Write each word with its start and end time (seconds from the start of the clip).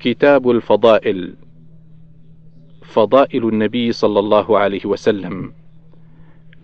كتاب 0.00 0.50
الفضائل 0.50 1.34
فضائل 2.82 3.48
النبي 3.48 3.92
صلى 3.92 4.18
الله 4.18 4.58
عليه 4.58 4.80
وسلم. 4.84 5.52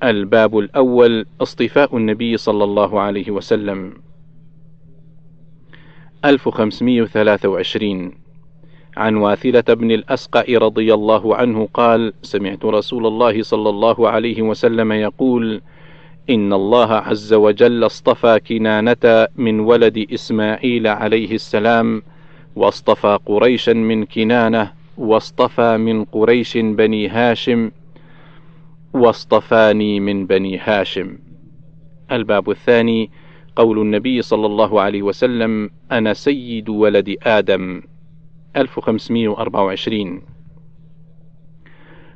الباب 0.03 0.59
الأول 0.59 1.27
اصطفاء 1.41 1.97
النبي 1.97 2.37
صلى 2.37 2.65
الله 2.65 3.01
عليه 3.01 3.31
وسلم. 3.31 3.93
1523 6.25 8.13
عن 8.97 9.17
واثلة 9.17 9.75
بن 9.75 9.91
الأسقع 9.91 10.45
رضي 10.49 10.95
الله 10.95 11.37
عنه 11.37 11.69
قال: 11.75 12.13
سمعت 12.23 12.65
رسول 12.65 13.07
الله 13.07 13.43
صلى 13.43 13.69
الله 13.69 14.09
عليه 14.09 14.43
وسلم 14.43 14.93
يقول: 14.93 15.61
إن 16.31 16.53
الله 16.53 16.93
عز 16.93 17.35
وجل 17.35 17.87
اصطفى 17.87 18.41
كنانة 18.49 19.29
من 19.37 19.61
ولد 19.61 20.07
إسماعيل 20.13 20.87
عليه 20.87 21.35
السلام، 21.35 22.03
واصطفى 22.57 23.19
قريشا 23.27 23.73
من 23.73 24.05
كنانة، 24.05 24.73
واصطفى 24.99 25.77
من 25.77 26.05
قريش 26.05 26.57
بني 26.57 27.09
هاشم، 27.09 27.71
واصطفاني 28.93 30.01
من 30.01 30.27
بني 30.27 30.59
هاشم. 30.59 31.19
الباب 32.13 32.51
الثاني 32.51 33.11
قول 33.57 33.79
النبي 33.79 34.23
صلى 34.23 34.47
الله 34.47 34.81
عليه 34.81 35.03
وسلم: 35.03 35.71
أنا 35.93 36.15
سيد 36.15 36.69
ولد 36.69 37.17
آدم. 37.23 37.83
1524 38.57 40.23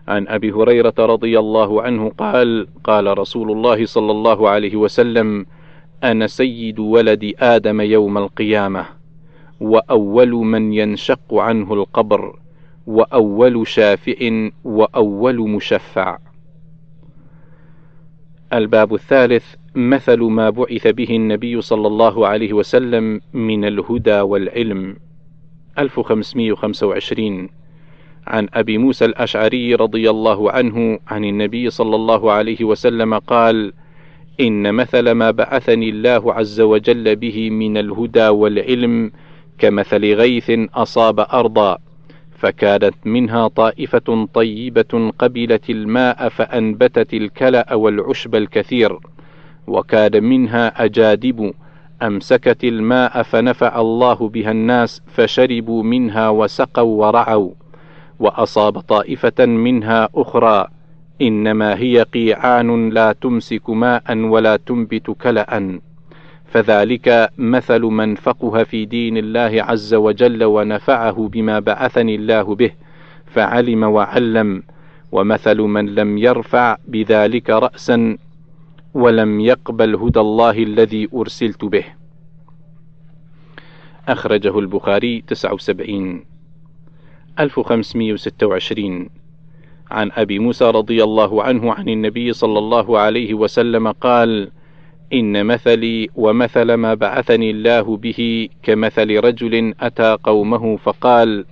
عن 0.09 0.29
أبي 0.29 0.53
هريرة 0.53 0.95
رضي 0.99 1.39
الله 1.39 1.83
عنه 1.83 2.13
قال: 2.19 2.67
قال 2.85 3.19
رسول 3.19 3.51
الله 3.51 3.87
صلى 3.87 4.11
الله 4.13 4.49
عليه 4.49 4.77
وسلم: 4.77 5.47
أنا 6.05 6.27
سيد 6.27 6.79
ولد 6.79 7.33
آدم 7.39 7.81
يوم 7.81 8.19
القيامة، 8.19 9.00
وأول 9.61 10.31
من 10.31 10.73
ينشق 10.73 11.35
عنه 11.35 11.75
القبر، 11.75 12.39
وأول 12.87 13.67
شافئ، 13.67 14.51
وأول 14.65 15.49
مشفع. 15.49 16.19
الباب 18.53 18.95
الثالث 18.95 19.55
مثل 19.75 20.21
ما 20.21 20.51
بعث 20.51 20.87
به 20.87 21.17
النبي 21.17 21.61
صلى 21.61 21.87
الله 21.87 22.27
عليه 22.27 22.53
وسلم 22.53 23.21
من 23.33 23.65
الهدى 23.65 24.21
والعلم 24.21 24.97
1525 25.79 27.49
عن 28.27 28.49
أبي 28.55 28.79
موسى 28.79 29.05
الأشعري 29.05 29.75
رضي 29.75 30.11
الله 30.11 30.51
عنه 30.51 30.99
عن 31.09 31.25
النبي 31.25 31.71
صلى 31.71 31.97
الله 31.97 32.33
عليه 32.33 32.65
وسلم 32.65 33.19
قال: 33.19 33.73
إن 34.41 34.75
مثل 34.75 35.11
ما 35.11 35.31
بعثني 35.31 35.89
الله 35.89 36.35
عز 36.35 36.61
وجل 36.61 37.17
به 37.17 37.51
من 37.51 37.77
الهدى 37.77 38.29
والعلم 38.29 39.13
كمثل 39.61 40.15
غيث 40.15 40.51
أصاب 40.75 41.21
أرضا 41.21 41.79
فكانت 42.39 42.95
منها 43.05 43.49
طائفة 43.49 44.29
طيبة 44.35 45.13
قبلت 45.19 45.71
الماء 45.71 46.29
فأنبتت 46.29 47.15
الكلأ 47.15 47.75
والعشب 47.75 48.35
الكثير 48.35 48.99
وكان 49.67 50.25
منها 50.25 50.85
أجادب 50.85 51.53
أمسكت 52.03 52.65
الماء 52.65 53.23
فنفع 53.23 53.81
الله 53.81 54.29
بها 54.29 54.51
الناس 54.51 55.03
فشربوا 55.07 55.83
منها 55.83 56.29
وسقوا 56.29 57.07
ورعوا 57.07 57.51
وأصاب 58.19 58.79
طائفة 58.79 59.47
منها 59.47 60.09
أخرى 60.15 60.67
إنما 61.23 61.79
هي 61.79 62.03
قيعان 62.03 62.89
لا 62.89 63.13
تمسك 63.13 63.71
ماء 63.71 64.17
ولا 64.19 64.57
تنبت 64.57 65.11
كلأ. 65.11 65.81
فذلك 66.51 67.31
مثل 67.39 67.81
من 67.81 68.15
فقه 68.15 68.65
في 68.65 68.85
دين 68.85 69.17
الله 69.17 69.63
عز 69.63 69.95
وجل 69.95 70.45
ونفعه 70.45 71.29
بما 71.33 71.59
بعثني 71.59 72.15
الله 72.15 72.55
به 72.55 72.71
فعلم 73.27 73.83
وعلم 73.83 74.63
ومثل 75.13 75.61
من 75.61 75.95
لم 75.95 76.19
يرفع 76.19 76.77
بذلك 76.89 77.51
رأسا 77.51 78.17
ولم 78.95 79.41
يقبل 79.41 79.95
هدى 79.95 80.21
الله 80.21 80.63
الذي 80.63 81.09
أرسلت 81.15 81.65
به. 81.65 81.85
أخرجه 84.09 84.59
البخاري 84.59 85.23
79 85.27 86.25
1526 87.41 89.09
عن 89.91 90.11
أبي 90.15 90.39
موسى 90.39 90.65
رضي 90.65 91.05
الله 91.05 91.43
عنه 91.43 91.73
عن 91.73 91.89
النبي 91.89 92.33
صلى 92.33 92.59
الله 92.59 92.99
عليه 92.99 93.35
وسلم 93.35 93.89
قال 93.89 94.51
إن 95.13 95.47
مثلي 95.47 96.09
ومثل 96.15 96.75
ما 96.75 96.95
بعثني 96.95 97.51
الله 97.51 97.97
به 97.97 98.49
كمثل 98.63 99.17
رجل 99.17 99.75
أتى 99.81 100.17
قومه 100.25 100.77
فقال 100.77 101.45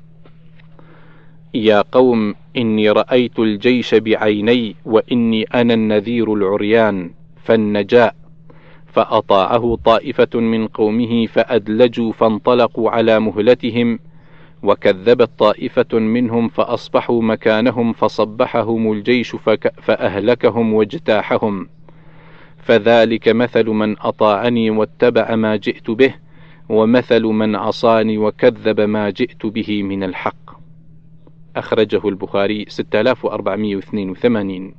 يا 1.54 1.84
قوم 1.92 2.34
إني 2.56 2.90
رأيت 2.90 3.38
الجيش 3.38 3.94
بعيني 3.94 4.76
وإني 4.84 5.42
أنا 5.42 5.74
النذير 5.74 6.34
العريان 6.34 7.10
فالنجاء 7.44 8.14
فأطاعه 8.86 9.78
طائفة 9.84 10.40
من 10.40 10.66
قومه 10.66 11.26
فأدلجوا 11.26 12.12
فانطلقوا 12.12 12.90
على 12.90 13.20
مهلتهم 13.20 13.98
وكذبت 14.62 15.30
طائفة 15.38 15.98
منهم 15.98 16.48
فأصبحوا 16.48 17.22
مكانهم 17.22 17.92
فصبحهم 17.92 18.92
الجيش 18.92 19.36
فأهلكهم 19.82 20.74
واجتاحهم. 20.74 21.68
فذلك 22.68 23.28
مثل 23.28 23.66
من 23.66 23.96
أطاعني 24.00 24.70
واتبع 24.70 25.36
ما 25.36 25.56
جئت 25.56 25.90
به 25.90 26.14
ومثل 26.68 27.22
من 27.22 27.56
عصاني 27.56 28.18
وكذب 28.18 28.80
ما 28.80 29.10
جئت 29.10 29.46
به 29.46 29.82
من 29.82 30.02
الحق. 30.02 30.58
أخرجه 31.56 32.08
البخاري 32.08 32.64
6482 32.68 34.74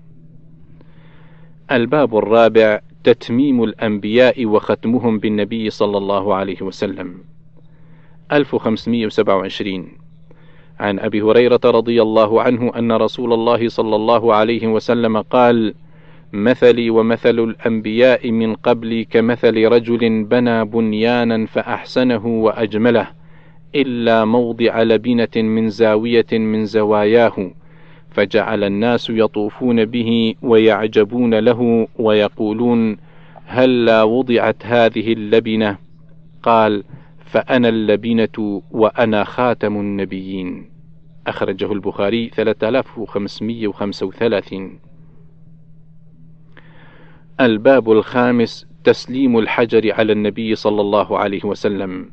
الباب 1.71 2.17
الرابع 2.17 2.79
تتميم 3.03 3.63
الأنبياء 3.63 4.45
وختمهم 4.45 5.19
بالنبي 5.19 5.69
صلى 5.69 5.97
الله 5.97 6.35
عليه 6.35 6.61
وسلم. 6.61 7.17
1527 8.31 9.87
عن 10.79 10.99
أبي 10.99 11.21
هريرة 11.21 11.61
رضي 11.65 12.01
الله 12.01 12.41
عنه 12.41 12.71
أن 12.77 12.91
رسول 12.91 13.33
الله 13.33 13.69
صلى 13.69 13.95
الله 13.95 14.33
عليه 14.33 14.67
وسلم 14.67 15.21
قال: 15.21 15.73
مثلي 16.33 16.89
ومثل 16.89 17.39
الأنبياء 17.39 18.31
من 18.31 18.55
قبلي 18.55 19.03
كمثل 19.03 19.65
رجل 19.65 20.23
بنى 20.23 20.65
بنيانا 20.65 21.45
فأحسنه 21.45 22.27
وأجمله 22.27 23.07
إلا 23.75 24.25
موضع 24.25 24.83
لبنة 24.83 25.27
من 25.35 25.69
زاوية 25.69 26.25
من 26.31 26.65
زواياه 26.65 27.51
فجعل 28.11 28.63
الناس 28.63 29.09
يطوفون 29.09 29.85
به 29.85 30.35
ويعجبون 30.41 31.39
له 31.39 31.87
ويقولون 31.99 32.97
هل 33.45 33.85
لا 33.85 34.03
وضعت 34.03 34.65
هذه 34.65 35.13
اللبنة؟ 35.13 35.77
قال 36.43 36.83
فأنا 37.25 37.69
اللبنة 37.69 38.61
وأنا 38.71 39.23
خاتم 39.23 39.79
النبيين. 39.79 40.69
أخرجه 41.27 41.73
البخاري 41.73 42.29
3535 42.29 44.88
الباب 47.39 47.91
الخامس 47.91 48.67
تسليم 48.83 49.39
الحجر 49.39 49.93
على 49.93 50.13
النبي 50.13 50.55
صلى 50.55 50.81
الله 50.81 51.17
عليه 51.17 51.45
وسلم. 51.45 52.11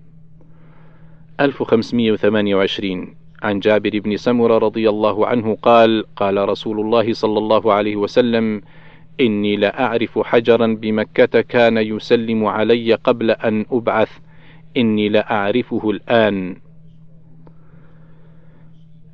1528 1.40 3.14
عن 3.42 3.60
جابر 3.60 3.98
بن 3.98 4.16
سمرة 4.16 4.58
رضي 4.58 4.88
الله 4.88 5.26
عنه 5.26 5.54
قال 5.62 6.04
قال 6.16 6.48
رسول 6.48 6.80
الله 6.80 7.12
صلى 7.12 7.38
الله 7.38 7.72
عليه 7.72 7.96
وسلم 7.96 8.62
إني 9.20 9.56
لأعرف 9.56 10.18
حجرا 10.18 10.66
بمكة 10.66 11.40
كان 11.40 11.76
يسلم 11.78 12.44
علي 12.44 12.94
قبل 12.94 13.30
أن 13.30 13.66
أبعث. 13.70 14.18
إني 14.76 15.08
لأعرفه 15.08 15.90
الآن. 15.90 16.56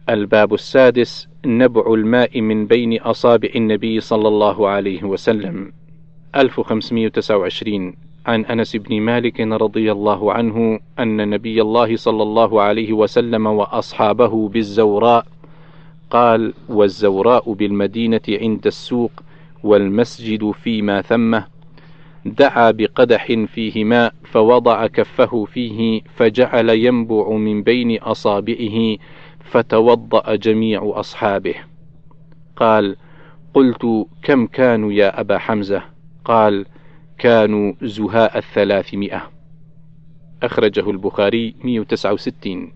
الباب 0.08 0.54
السادس 0.54 1.28
نبع 1.46 1.94
الماء 1.94 2.40
من 2.40 2.66
بين 2.66 3.00
أصابع 3.00 3.48
النبي 3.56 4.00
صلى 4.00 4.28
الله 4.28 4.68
عليه 4.68 5.04
وسلم. 5.04 5.72
1529 6.36 7.94
عن 8.26 8.44
أنس 8.44 8.76
بن 8.76 9.00
مالك 9.00 9.40
رضي 9.40 9.92
الله 9.92 10.32
عنه 10.32 10.80
أن 10.98 11.30
نبي 11.30 11.62
الله 11.62 11.96
صلى 11.96 12.22
الله 12.22 12.62
عليه 12.62 12.92
وسلم 12.92 13.46
وأصحابه 13.46 14.48
بالزوراء 14.48 15.26
قال 16.10 16.54
والزوراء 16.68 17.52
بالمدينة 17.52 18.20
عند 18.28 18.66
السوق 18.66 19.12
والمسجد 19.62 20.50
فيما 20.50 21.02
ثمه 21.02 21.46
دعا 22.24 22.70
بقدح 22.70 23.32
فيه 23.54 23.84
ماء 23.84 24.14
فوضع 24.24 24.86
كفه 24.86 25.44
فيه 25.44 26.00
فجعل 26.16 26.70
ينبع 26.70 27.30
من 27.30 27.62
بين 27.62 27.98
أصابعه 27.98 28.96
فتوضأ 29.44 30.34
جميع 30.34 30.92
أصحابه. 30.94 31.54
قال 32.56 32.96
قلت 33.54 34.06
كم 34.22 34.46
كانوا 34.46 34.92
يا 34.92 35.20
أبا 35.20 35.38
حمزة؟ 35.38 35.91
قال 36.24 36.66
كانوا 37.18 37.72
زهاء 37.82 38.38
الثلاثمائة 38.38 39.30
أخرجه 40.42 40.90
البخاري 40.90 41.54
169 41.64 42.72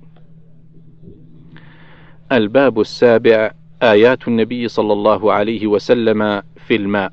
الباب 2.32 2.80
السابع 2.80 3.50
آيات 3.82 4.28
النبي 4.28 4.68
صلى 4.68 4.92
الله 4.92 5.32
عليه 5.32 5.66
وسلم 5.66 6.42
في 6.56 6.76
الماء. 6.76 7.12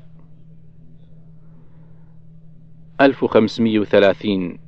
1530 3.00 4.58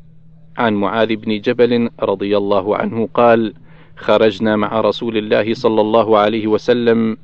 عن 0.59 0.75
معاذ 0.75 1.17
بن 1.17 1.41
جبل 1.41 1.91
رضي 2.01 2.37
الله 2.37 2.77
عنه 2.77 3.09
قال 3.15 3.55
خرجنا 3.97 4.57
مع 4.57 4.81
رسول 4.81 5.17
الله 5.17 5.55
صلى 5.55 5.81
الله 5.81 6.19
عليه 6.19 6.47
وسلم 6.47 7.17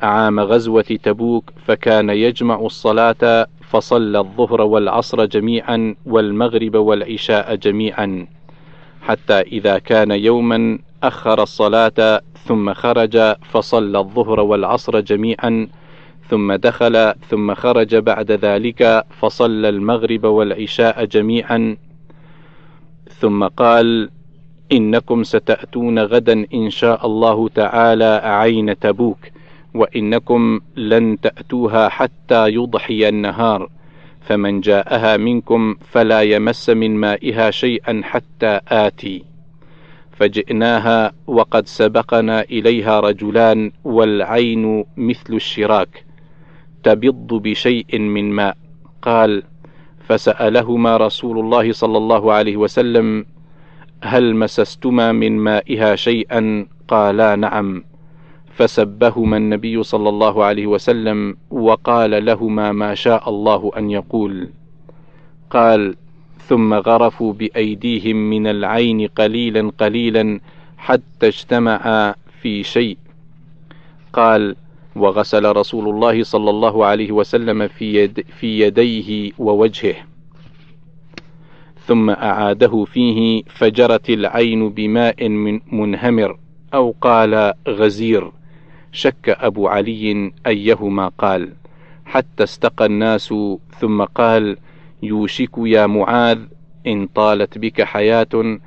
عام 0.00 0.40
غزوة 0.40 0.98
تبوك 1.02 1.50
فكان 1.66 2.10
يجمع 2.10 2.60
الصلاة 2.60 3.46
فصلى 3.72 4.18
الظهر 4.18 4.60
والعصر 4.60 5.24
جميعا 5.24 5.94
والمغرب 6.06 6.74
والعشاء 6.74 7.54
جميعا 7.54 8.26
حتى 9.02 9.40
إذا 9.40 9.78
كان 9.78 10.10
يوما 10.10 10.78
أخر 11.02 11.42
الصلاة 11.42 12.20
ثم 12.44 12.74
خرج 12.74 13.18
فصلى 13.50 13.98
الظهر 13.98 14.40
والعصر 14.40 15.00
جميعا 15.00 15.68
ثم 16.28 16.52
دخل 16.52 17.12
ثم 17.30 17.54
خرج 17.54 17.96
بعد 17.96 18.32
ذلك 18.32 19.04
فصلى 19.20 19.68
المغرب 19.68 20.24
والعشاء 20.24 21.04
جميعا. 21.04 21.76
ثم 23.20 23.44
قال 23.44 24.10
إنكم 24.72 25.22
ستأتون 25.22 25.98
غدا 25.98 26.46
إن 26.54 26.70
شاء 26.70 27.06
الله 27.06 27.48
تعالى 27.48 28.20
عين 28.24 28.78
تبوك. 28.78 29.18
وإنكم 29.74 30.60
لن 30.76 31.20
تأتوها 31.20 31.88
حتى 31.88 32.48
يضحي 32.48 33.08
النهار 33.08 33.68
فمن 34.20 34.60
جاءها 34.60 35.16
منكم 35.16 35.76
فلا 35.90 36.22
يمس 36.22 36.70
من 36.70 36.96
مائها 36.96 37.50
شيئا 37.50 38.00
حتى 38.04 38.60
آتي. 38.68 39.24
فجئناها 40.12 41.12
وقد 41.26 41.66
سبقنا 41.66 42.42
إليها 42.42 43.00
رجلان 43.00 43.72
والعين 43.84 44.84
مثل 44.96 45.34
الشراك 45.34 46.04
تبض 46.82 47.42
بشيء 47.42 47.98
من 47.98 48.30
ماء. 48.32 48.56
قال 49.02 49.42
فسألهما 50.08 50.96
رسول 50.96 51.38
الله 51.38 51.72
صلى 51.72 51.98
الله 51.98 52.32
عليه 52.32 52.56
وسلم 52.56 53.26
هل 54.02 54.36
مسستما 54.36 55.12
من 55.12 55.38
مائها 55.38 55.96
شيئا؟ 55.96 56.66
قالا 56.88 57.36
نعم. 57.36 57.84
فسبهما 58.56 59.36
النبي 59.36 59.82
صلى 59.82 60.08
الله 60.08 60.44
عليه 60.44 60.66
وسلم 60.66 61.36
وقال 61.50 62.24
لهما 62.24 62.72
ما 62.72 62.94
شاء 62.94 63.28
الله 63.28 63.70
أن 63.76 63.90
يقول. 63.90 64.48
قال 65.50 65.94
ثم 66.38 66.74
غرفوا 66.74 67.32
بأيديهم 67.32 68.16
من 68.16 68.46
العين 68.46 69.06
قليلا 69.06 69.72
قليلا 69.78 70.40
حتى 70.78 71.26
اجتمعا 71.26 72.14
في 72.42 72.62
شيء. 72.62 72.98
قال 74.12 74.56
وغسل 74.96 75.56
رسول 75.56 75.88
الله 75.88 76.22
صلى 76.22 76.50
الله 76.50 76.86
عليه 76.86 77.12
وسلم 77.12 77.68
في, 77.68 77.94
يد 77.94 78.24
في 78.40 78.60
يديه 78.60 79.32
ووجهه. 79.38 79.96
ثم 81.86 82.10
أعاده 82.10 82.84
فيه 82.84 83.42
فجرت 83.46 84.10
العين 84.10 84.70
بماء 84.70 85.28
من 85.28 85.60
منهمر 85.72 86.38
أو 86.74 86.94
قال 87.00 87.52
غزير. 87.68 88.32
شك 88.92 89.28
أبو 89.28 89.68
علي 89.68 90.32
أيهما 90.46 91.08
قال. 91.08 91.52
حتى 92.04 92.44
استقى 92.44 92.86
الناس 92.86 93.34
ثم 93.80 94.02
قال 94.02 94.56
يوشك 95.02 95.50
يا 95.58 95.86
معاذ 95.86 96.38
إن 96.86 97.06
طالت 97.06 97.58
بك 97.58 97.82
حياة 97.82 98.58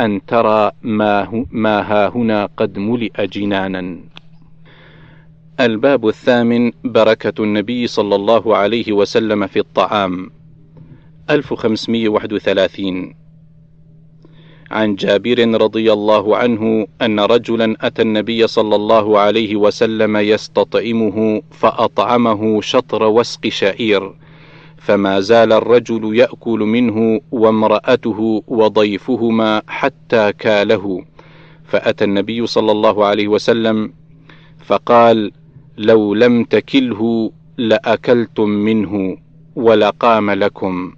أن 0.00 0.20
ترى 0.26 0.70
ما, 0.82 1.44
ما 1.50 1.80
ها 1.80 2.08
هنا 2.08 2.46
قد 2.56 2.78
ملئ 2.78 3.26
جنانا. 3.26 4.00
الباب 5.60 6.08
الثامن 6.08 6.72
بركة 6.84 7.44
النبي 7.44 7.86
صلى 7.86 8.14
الله 8.14 8.56
عليه 8.56 8.92
وسلم 8.92 9.46
في 9.46 9.58
الطعام. 9.58 10.30
1531 11.30 13.19
عن 14.70 14.94
جابر 14.94 15.60
رضي 15.60 15.92
الله 15.92 16.36
عنه 16.36 16.86
أن 17.02 17.20
رجلا 17.20 17.76
أتى 17.80 18.02
النبي 18.02 18.46
صلى 18.46 18.76
الله 18.76 19.18
عليه 19.18 19.56
وسلم 19.56 20.16
يستطعمه 20.16 21.42
فأطعمه 21.50 22.60
شطر 22.60 23.02
وسق 23.02 23.48
شعير 23.48 24.12
فما 24.80 25.20
زال 25.20 25.52
الرجل 25.52 26.16
يأكل 26.16 26.58
منه 26.58 27.20
وامرأته 27.32 28.42
وضيفهما 28.46 29.62
حتى 29.68 30.32
كاله. 30.32 31.04
فأتى 31.64 32.04
النبي 32.04 32.46
صلى 32.46 32.72
الله 32.72 33.06
عليه 33.06 33.28
وسلم 33.28 33.92
فقال 34.64 35.32
لو 35.78 36.14
لم 36.14 36.44
تكله 36.44 37.32
لأكلتم 37.58 38.48
منه 38.48 39.16
ولقام 39.56 40.30
لكم. 40.30 40.92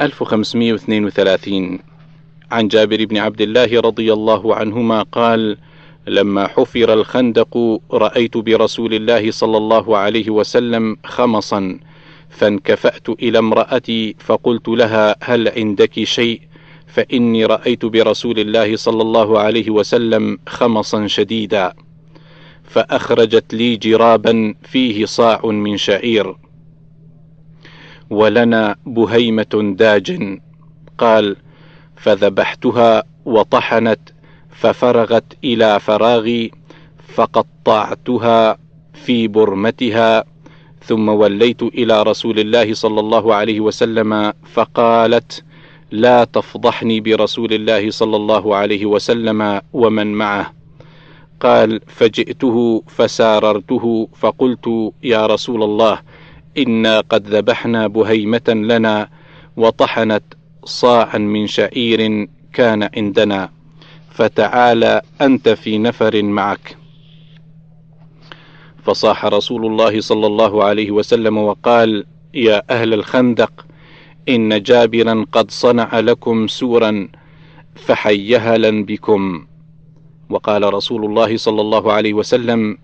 1532 0.00 1.78
عن 2.50 2.68
جابر 2.68 3.04
بن 3.04 3.16
عبد 3.16 3.40
الله 3.40 3.80
رضي 3.80 4.12
الله 4.12 4.54
عنهما 4.54 5.02
قال 5.02 5.56
لما 6.06 6.46
حفر 6.46 6.92
الخندق 6.92 7.80
رأيت 7.92 8.36
برسول 8.36 8.94
الله 8.94 9.30
صلى 9.30 9.56
الله 9.56 9.96
عليه 9.96 10.30
وسلم 10.30 10.96
خمصا 11.04 11.78
فانكفأت 12.30 13.08
إلى 13.08 13.38
امرأتي 13.38 14.16
فقلت 14.18 14.68
لها 14.68 15.16
هل 15.22 15.48
عندك 15.48 16.04
شيء؟ 16.04 16.40
فإني 16.86 17.44
رأيت 17.44 17.84
برسول 17.84 18.38
الله 18.38 18.76
صلى 18.76 19.02
الله 19.02 19.40
عليه 19.40 19.70
وسلم 19.70 20.38
خمصا 20.46 21.06
شديدا 21.06 21.72
فأخرجت 22.64 23.54
لي 23.54 23.76
جرابا 23.76 24.54
فيه 24.62 25.04
صاع 25.04 25.46
من 25.46 25.76
شعير. 25.76 26.34
ولنا 28.10 28.76
بهيمة 28.86 29.74
داج. 29.78 30.38
قال 30.98 31.36
فذبحتها 31.96 33.02
وطحنت 33.24 34.00
ففرغت 34.50 35.24
إلى 35.44 35.80
فراغي 35.80 36.50
فقطعتها 37.14 38.58
في 38.94 39.28
برمتها 39.28 40.24
ثم 40.84 41.08
وليت 41.08 41.62
إلى 41.62 42.02
رسول 42.02 42.38
الله 42.38 42.74
صلى 42.74 43.00
الله 43.00 43.34
عليه 43.34 43.60
وسلم 43.60 44.32
فقالت 44.52 45.44
لا 45.90 46.24
تفضحني 46.24 47.00
برسول 47.00 47.52
الله 47.52 47.90
صلى 47.90 48.16
الله 48.16 48.56
عليه 48.56 48.86
وسلم 48.86 49.60
ومن 49.72 50.12
معه. 50.12 50.52
قال 51.40 51.80
فجئته 51.86 52.82
فساررته 52.86 54.08
فقلت 54.14 54.92
يا 55.02 55.26
رسول 55.26 55.62
الله 55.62 56.00
إنا 56.58 57.00
قد 57.00 57.26
ذبحنا 57.26 57.86
بهيمة 57.86 58.48
لنا 58.48 59.08
وطحنت 59.56 60.24
صاعا 60.64 61.18
من 61.18 61.46
شعير 61.46 62.28
كان 62.52 62.88
عندنا. 62.96 63.50
فتعالى 64.10 65.02
أنت 65.20 65.48
في 65.48 65.78
نفر 65.78 66.22
معك. 66.22 66.76
فصاح 68.82 69.24
رسول 69.24 69.66
الله 69.66 70.00
صلى 70.00 70.26
الله 70.26 70.64
عليه 70.64 70.90
وسلم 70.90 71.38
وقال 71.38 72.04
يا 72.34 72.62
أهل 72.70 72.94
الخندق 72.94 73.66
إن 74.28 74.62
جابرا 74.62 75.26
قد 75.32 75.50
صنع 75.50 76.00
لكم 76.00 76.46
سورا 76.46 77.08
فحيهلا 77.74 78.84
بكم. 78.84 79.46
وقال 80.30 80.74
رسول 80.74 81.04
الله 81.04 81.36
صلى 81.36 81.60
الله 81.60 81.92
عليه 81.92 82.14
وسلم 82.14 82.78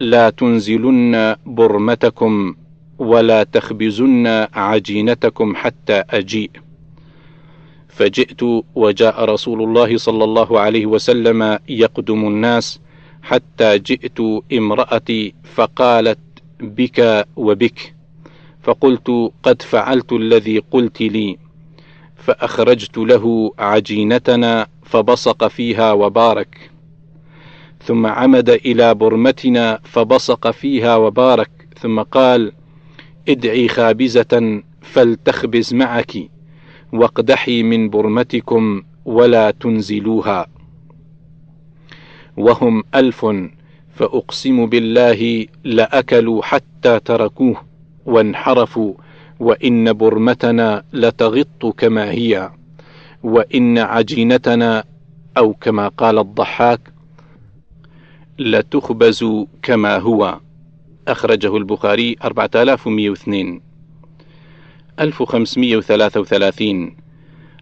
لا 0.00 0.30
تنزلن 0.30 1.36
برمتكم 1.46 2.54
ولا 3.00 3.42
تخبزن 3.42 4.26
عجينتكم 4.54 5.56
حتى 5.56 6.02
أجيء. 6.10 6.50
فجئت 7.88 8.42
وجاء 8.74 9.24
رسول 9.24 9.62
الله 9.62 9.96
صلى 9.96 10.24
الله 10.24 10.60
عليه 10.60 10.86
وسلم 10.86 11.58
يقدم 11.68 12.26
الناس 12.28 12.80
حتى 13.22 13.78
جئت 13.78 14.20
امرأتي 14.52 15.34
فقالت 15.54 16.18
بك 16.60 17.26
وبك. 17.36 17.94
فقلت 18.62 19.32
قد 19.42 19.62
فعلت 19.62 20.12
الذي 20.12 20.58
قلت 20.58 21.00
لي. 21.00 21.38
فأخرجت 22.16 22.98
له 22.98 23.52
عجينتنا 23.58 24.66
فبصق 24.82 25.48
فيها 25.48 25.92
وبارك. 25.92 26.70
ثم 27.84 28.06
عمد 28.06 28.50
إلى 28.50 28.94
برمتنا 28.94 29.78
فبصق 29.84 30.50
فيها 30.50 30.96
وبارك. 30.96 31.50
ثم 31.80 32.00
قال 32.00 32.52
ادعي 33.28 33.68
خابزة 33.68 34.62
فلتخبز 34.82 35.74
معك 35.74 36.12
واقدحي 36.92 37.62
من 37.62 37.90
برمتكم 37.90 38.82
ولا 39.04 39.50
تنزلوها. 39.50 40.46
وهم 42.36 42.82
ألف 42.94 43.26
فأقسم 43.94 44.66
بالله 44.66 45.46
لأكلوا 45.64 46.42
حتى 46.42 47.00
تركوه 47.00 47.62
وانحرفوا 48.06 48.94
وإن 49.40 49.92
برمتنا 49.92 50.84
لتغط 50.92 51.66
كما 51.78 52.10
هي 52.10 52.50
وإن 53.22 53.78
عجينتنا 53.78 54.84
أو 55.36 55.54
كما 55.54 55.88
قال 55.88 56.18
الضحاك 56.18 56.80
لتخبز 58.38 59.24
كما 59.62 59.98
هو. 59.98 60.40
أخرجه 61.08 61.56
البخاري 61.56 62.16
4102 62.24 63.60
1533 65.00 66.96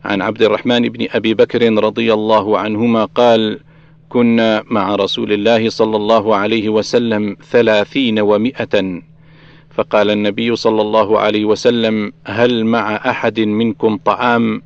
عن 0.05 0.23
عبد 0.23 0.43
الرحمن 0.43 0.89
بن 0.89 1.07
أبي 1.11 1.35
بكر 1.35 1.85
رضي 1.85 2.13
الله 2.13 2.59
عنهما 2.59 3.05
قال 3.05 3.61
كنا 4.09 4.65
مع 4.71 4.95
رسول 4.95 5.33
الله 5.33 5.69
صلى 5.69 5.97
الله 5.97 6.37
عليه 6.37 6.69
وسلم 6.69 7.37
ثلاثين 7.51 8.21
ومائة 8.21 9.03
فقال 9.71 10.11
النبي 10.11 10.57
صلى 10.57 10.83
الله 10.83 11.19
عليه 11.19 11.45
وسلم 11.45 12.13
هل 12.25 12.65
مع 12.65 12.97
أحد 12.97 13.41
منكم 13.41 13.97
طعام؟ 13.97 14.63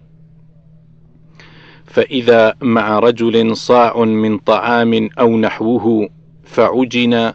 فإذا 1.87 2.55
مع 2.63 2.99
رجل 2.99 3.57
صاع 3.57 4.05
من 4.05 4.39
طعام 4.39 5.11
أو 5.19 5.37
نحوه 5.37 6.09
فعجن 6.45 7.33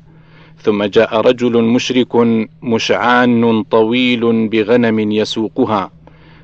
ثم 0.67 0.83
جاء 0.83 1.21
رجل 1.21 1.63
مشرك 1.63 2.15
مشعان 2.61 3.63
طويل 3.63 4.47
بغنم 4.47 5.11
يسوقها. 5.11 5.91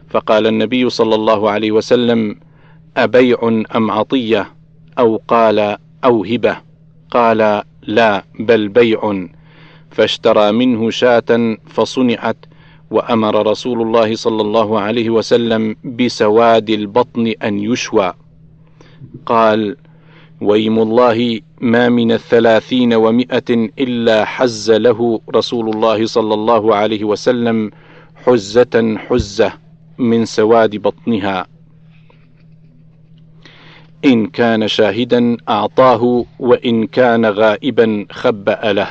فقال 0.09 0.47
النبي 0.47 0.89
صلى 0.89 1.15
الله 1.15 1.49
عليه 1.49 1.71
وسلم 1.71 2.35
أبيع 2.97 3.63
أم 3.75 3.91
عطية؟ 3.91 4.51
أو 4.99 5.21
قال 5.27 5.77
أو 6.03 6.23
هبة. 6.23 6.57
قال 7.11 7.63
لا 7.83 8.23
بل 8.39 8.67
بيع. 8.67 9.27
فاشترى 9.91 10.51
منه 10.51 10.89
شاة 10.89 11.57
فصنعت 11.67 12.37
وأمر 12.91 13.47
رسول 13.51 13.81
الله 13.81 14.15
صلى 14.15 14.41
الله 14.41 14.79
عليه 14.79 15.09
وسلم 15.09 15.75
بسواد 15.83 16.69
البطن 16.69 17.33
أن 17.43 17.59
يشوى. 17.59 18.13
قال 19.25 19.75
ويم 20.43 20.79
الله 20.79 21.39
ما 21.61 21.89
من 21.89 22.11
الثلاثين 22.11 22.93
ومائة 22.93 23.49
إلا 23.79 24.25
حز 24.25 24.71
له 24.71 25.19
رسول 25.35 25.69
الله 25.69 26.05
صلى 26.05 26.33
الله 26.33 26.75
عليه 26.75 27.03
وسلم 27.03 27.71
حزة 28.15 28.97
حزة 29.09 29.53
من 29.97 30.25
سواد 30.25 30.75
بطنها. 30.75 31.47
إن 34.05 34.27
كان 34.27 34.67
شاهدا 34.67 35.37
أعطاه 35.49 36.25
وإن 36.39 36.87
كان 36.87 37.25
غائبا 37.25 38.05
خبأ 38.11 38.73
له 38.73 38.87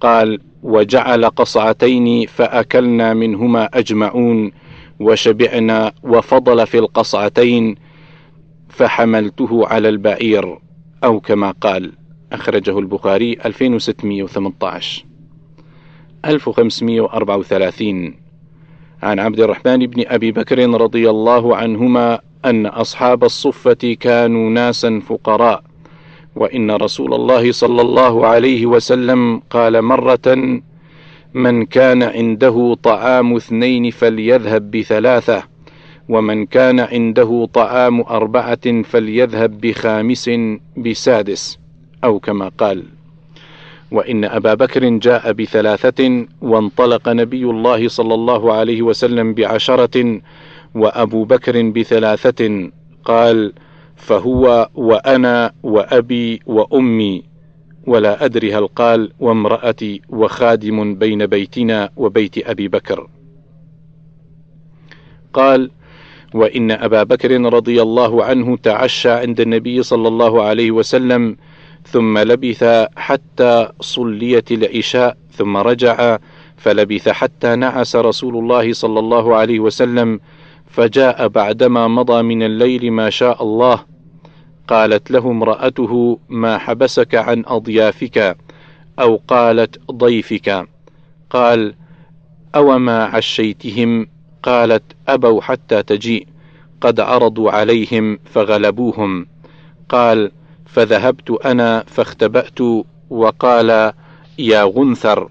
قال 0.00 0.38
وجعل 0.62 1.24
قصعتين 1.24 2.26
فأكلنا 2.26 3.14
منهما 3.14 3.68
أجمعون 3.74 4.52
وشبعنا 5.00 5.92
وفضل 6.02 6.66
في 6.66 6.78
القصعتين 6.78 7.76
فحملته 8.72 9.66
على 9.66 9.88
البعير 9.88 10.58
أو 11.04 11.20
كما 11.20 11.50
قال 11.50 11.92
أخرجه 12.32 12.78
البخاري 12.78 13.32
2618 13.44 15.04
1534 16.24 18.14
عن 19.02 19.18
عبد 19.20 19.40
الرحمن 19.40 19.86
بن 19.86 20.04
أبي 20.06 20.32
بكر 20.32 20.70
رضي 20.80 21.10
الله 21.10 21.56
عنهما 21.56 22.20
أن 22.44 22.66
أصحاب 22.66 23.24
الصفة 23.24 23.96
كانوا 24.00 24.50
ناسا 24.50 25.00
فقراء 25.08 25.62
وإن 26.36 26.70
رسول 26.70 27.14
الله 27.14 27.52
صلى 27.52 27.82
الله 27.82 28.26
عليه 28.26 28.66
وسلم 28.66 29.42
قال 29.50 29.82
مرة 29.82 30.60
من 31.34 31.66
كان 31.66 32.02
عنده 32.02 32.76
طعام 32.82 33.36
اثنين 33.36 33.90
فليذهب 33.90 34.70
بثلاثة 34.70 35.51
ومن 36.08 36.46
كان 36.46 36.80
عنده 36.80 37.48
طعام 37.52 38.00
أربعة 38.00 38.82
فليذهب 38.82 39.60
بخامس 39.60 40.30
بسادس 40.76 41.58
أو 42.04 42.18
كما 42.18 42.48
قال 42.48 42.84
وإن 43.92 44.24
أبا 44.24 44.54
بكر 44.54 44.88
جاء 44.88 45.32
بثلاثة 45.32 46.26
وانطلق 46.42 47.08
نبي 47.08 47.44
الله 47.44 47.88
صلى 47.88 48.14
الله 48.14 48.52
عليه 48.52 48.82
وسلم 48.82 49.34
بعشرة 49.34 50.20
وأبو 50.74 51.24
بكر 51.24 51.62
بثلاثة 51.70 52.70
قال 53.04 53.52
فهو 53.96 54.68
وأنا 54.74 55.52
وأبي 55.62 56.40
وأمي 56.46 57.22
ولا 57.86 58.24
أدري 58.24 58.54
هل 58.54 58.66
قال 58.66 59.12
وامرأتي 59.20 60.02
وخادم 60.08 60.94
بين 60.94 61.26
بيتنا 61.26 61.90
وبيت 61.96 62.48
أبي 62.48 62.68
بكر. 62.68 63.08
قال 65.32 65.70
وإن 66.34 66.70
أبا 66.70 67.02
بكر 67.02 67.40
رضي 67.40 67.82
الله 67.82 68.24
عنه 68.24 68.56
تعشى 68.56 69.10
عند 69.10 69.40
النبي 69.40 69.82
صلى 69.82 70.08
الله 70.08 70.42
عليه 70.42 70.70
وسلم 70.70 71.36
ثم 71.86 72.18
لبث 72.18 72.64
حتى 72.96 73.68
صليت 73.80 74.52
العشاء 74.52 75.16
ثم 75.32 75.56
رجع 75.56 76.18
فلبث 76.56 77.08
حتى 77.08 77.56
نعس 77.56 77.96
رسول 77.96 78.36
الله 78.36 78.72
صلى 78.72 78.98
الله 78.98 79.36
عليه 79.36 79.60
وسلم 79.60 80.20
فجاء 80.66 81.28
بعدما 81.28 81.88
مضى 81.88 82.22
من 82.22 82.42
الليل 82.42 82.92
ما 82.92 83.10
شاء 83.10 83.42
الله. 83.42 83.84
قالت 84.68 85.10
له 85.10 85.30
امرأته 85.30 86.18
ما 86.28 86.58
حبسك 86.58 87.14
عن 87.14 87.42
أضيافك؟ 87.46 88.36
أو 88.98 89.20
قالت 89.28 89.90
ضيفك؟ 89.90 90.68
قال 91.30 91.74
أوما 92.54 93.04
عشيتهم؟ 93.04 94.06
قالت 94.42 94.82
أبوا 95.08 95.40
حتى 95.40 95.82
تجيء. 95.82 96.26
قد 96.80 97.00
عرضوا 97.00 97.50
عليهم 97.50 98.18
فغلبوهم. 98.24 99.26
قال 99.88 100.30
فذهبت 100.66 101.30
أنا 101.30 101.84
فاختبأت 101.86 102.58
وقال 103.10 103.92
يا 104.38 104.62
غنثر. 104.62 105.28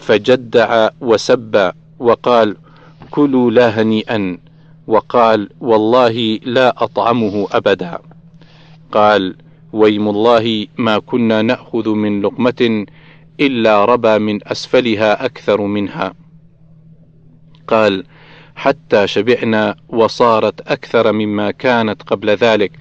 فجدع 0.00 0.88
وسب 1.00 1.72
وقال 1.98 2.56
كلوا 3.10 3.50
لا 3.50 3.82
هنيئا 3.82 4.38
وقال 4.86 5.50
والله 5.60 6.38
لا 6.42 6.84
أطعمه 6.84 7.46
أبدا. 7.52 7.98
قال 8.92 9.36
ويم 9.72 10.08
الله 10.08 10.66
ما 10.78 10.98
كنا 10.98 11.42
نأخذ 11.42 11.88
من 11.88 12.22
لقمة 12.22 12.86
إلا 13.40 13.84
ربى 13.84 14.18
من 14.18 14.48
أسفلها 14.48 15.24
أكثر 15.24 15.60
منها. 15.60 16.14
قال 17.68 18.04
حتى 18.58 19.06
شبعنا 19.06 19.76
وصارت 19.88 20.60
أكثر 20.60 21.12
مما 21.12 21.50
كانت 21.50 22.02
قبل 22.02 22.30
ذلك. 22.30 22.72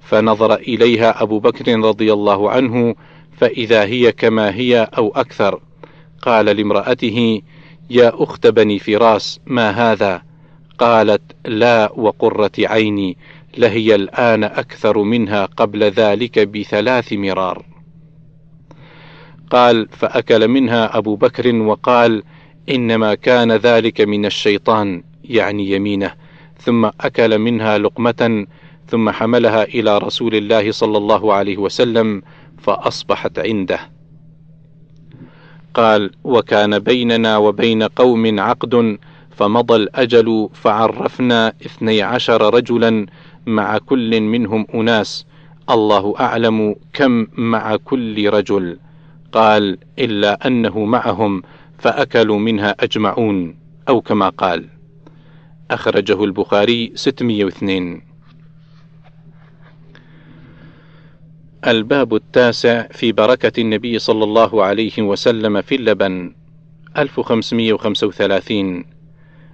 فنظر 0.00 0.54
إليها 0.54 1.22
أبو 1.22 1.38
بكر 1.38 1.80
رضي 1.80 2.12
الله 2.12 2.50
عنه 2.50 2.94
فإذا 3.38 3.84
هي 3.84 4.12
كما 4.12 4.54
هي 4.54 4.88
أو 4.98 5.12
أكثر. 5.16 5.60
قال 6.22 6.46
لامرأته 6.46 7.42
يا 7.90 8.12
أخت 8.14 8.46
بني 8.46 8.78
فراس 8.78 9.40
ما 9.46 9.70
هذا؟ 9.70 10.22
قالت 10.78 11.22
لا 11.44 11.92
وقرة 11.96 12.50
عيني 12.58 13.16
لهي 13.58 13.94
الآن 13.94 14.44
أكثر 14.44 15.02
منها 15.02 15.44
قبل 15.44 15.82
ذلك 15.84 16.38
بثلاث 16.38 17.12
مرار. 17.12 17.64
قال 19.50 19.88
فأكل 19.90 20.48
منها 20.48 20.98
أبو 20.98 21.16
بكر 21.16 21.56
وقال 21.56 22.22
إنما 22.68 23.14
كان 23.14 23.52
ذلك 23.52 24.00
من 24.00 24.26
الشيطان. 24.26 25.11
يعني 25.24 25.70
يمينه 25.70 26.12
ثم 26.58 26.84
أكل 26.84 27.38
منها 27.38 27.78
لقمة 27.78 28.46
ثم 28.88 29.10
حملها 29.10 29.62
إلى 29.62 29.98
رسول 29.98 30.34
الله 30.34 30.72
صلى 30.72 30.98
الله 30.98 31.34
عليه 31.34 31.56
وسلم 31.56 32.22
فأصبحت 32.58 33.38
عنده. 33.38 33.80
قال 35.74 36.10
وكان 36.24 36.78
بيننا 36.78 37.36
وبين 37.36 37.82
قوم 37.82 38.40
عقد 38.40 38.98
فمضى 39.30 39.76
الأجل 39.76 40.48
فعرفنا 40.52 41.52
اثني 41.66 42.02
عشر 42.02 42.54
رجلا 42.54 43.06
مع 43.46 43.78
كل 43.78 44.20
منهم 44.20 44.66
أناس 44.74 45.26
الله 45.70 46.14
أعلم 46.20 46.76
كم 46.92 47.26
مع 47.36 47.76
كل 47.76 48.30
رجل. 48.30 48.78
قال 49.32 49.78
إلا 49.98 50.46
أنه 50.46 50.84
معهم 50.84 51.42
فأكلوا 51.78 52.38
منها 52.38 52.76
أجمعون. 52.80 53.56
أو 53.88 54.00
كما 54.00 54.28
قال 54.28 54.68
أخرجه 55.74 56.24
البخاري 56.24 56.92
602 56.94 58.02
الباب 61.66 62.14
التاسع 62.14 62.86
في 62.90 63.12
بركة 63.12 63.60
النبي 63.60 63.98
صلى 63.98 64.24
الله 64.24 64.64
عليه 64.64 65.02
وسلم 65.02 65.60
في 65.62 65.74
اللبن 65.74 66.34
1535 66.98 68.84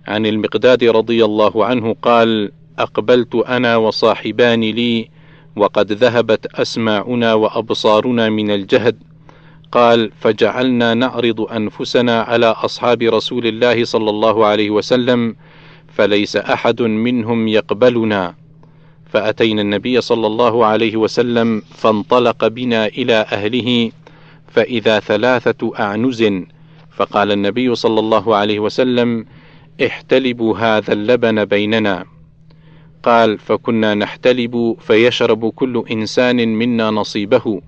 عن 0.08 0.26
المقداد 0.26 0.84
رضي 0.84 1.24
الله 1.24 1.64
عنه 1.64 1.96
قال 2.02 2.52
أقبلت 2.78 3.34
أنا 3.34 3.76
وصاحبان 3.76 4.60
لي 4.60 5.10
وقد 5.56 5.92
ذهبت 5.92 6.46
أسماعنا 6.46 7.34
وأبصارنا 7.34 8.28
من 8.28 8.50
الجهد. 8.50 9.02
قال 9.72 10.10
فجعلنا 10.20 10.94
نعرض 10.94 11.40
أنفسنا 11.40 12.22
على 12.22 12.46
أصحاب 12.46 13.02
رسول 13.02 13.46
الله 13.46 13.84
صلى 13.84 14.10
الله 14.10 14.46
عليه 14.46 14.70
وسلم 14.70 15.36
فليس 15.98 16.36
أحد 16.36 16.82
منهم 16.82 17.48
يقبلنا. 17.48 18.34
فأتينا 19.06 19.62
النبي 19.62 20.00
صلى 20.00 20.26
الله 20.26 20.66
عليه 20.66 20.96
وسلم 20.96 21.62
فانطلق 21.74 22.46
بنا 22.46 22.86
إلى 22.86 23.14
أهله 23.32 23.90
فإذا 24.48 25.00
ثلاثة 25.00 25.72
أعنز 25.80 26.24
فقال 26.96 27.32
النبي 27.32 27.74
صلى 27.74 28.00
الله 28.00 28.36
عليه 28.36 28.58
وسلم 28.58 29.26
احتلبوا 29.86 30.58
هذا 30.58 30.92
اللبن 30.92 31.44
بيننا. 31.44 32.04
قال 33.02 33.38
فكنا 33.38 33.94
نحتلب 33.94 34.76
فيشرب 34.80 35.48
كل 35.50 35.84
إنسان 35.90 36.48
منا 36.48 36.90
نصيبه 36.90 37.60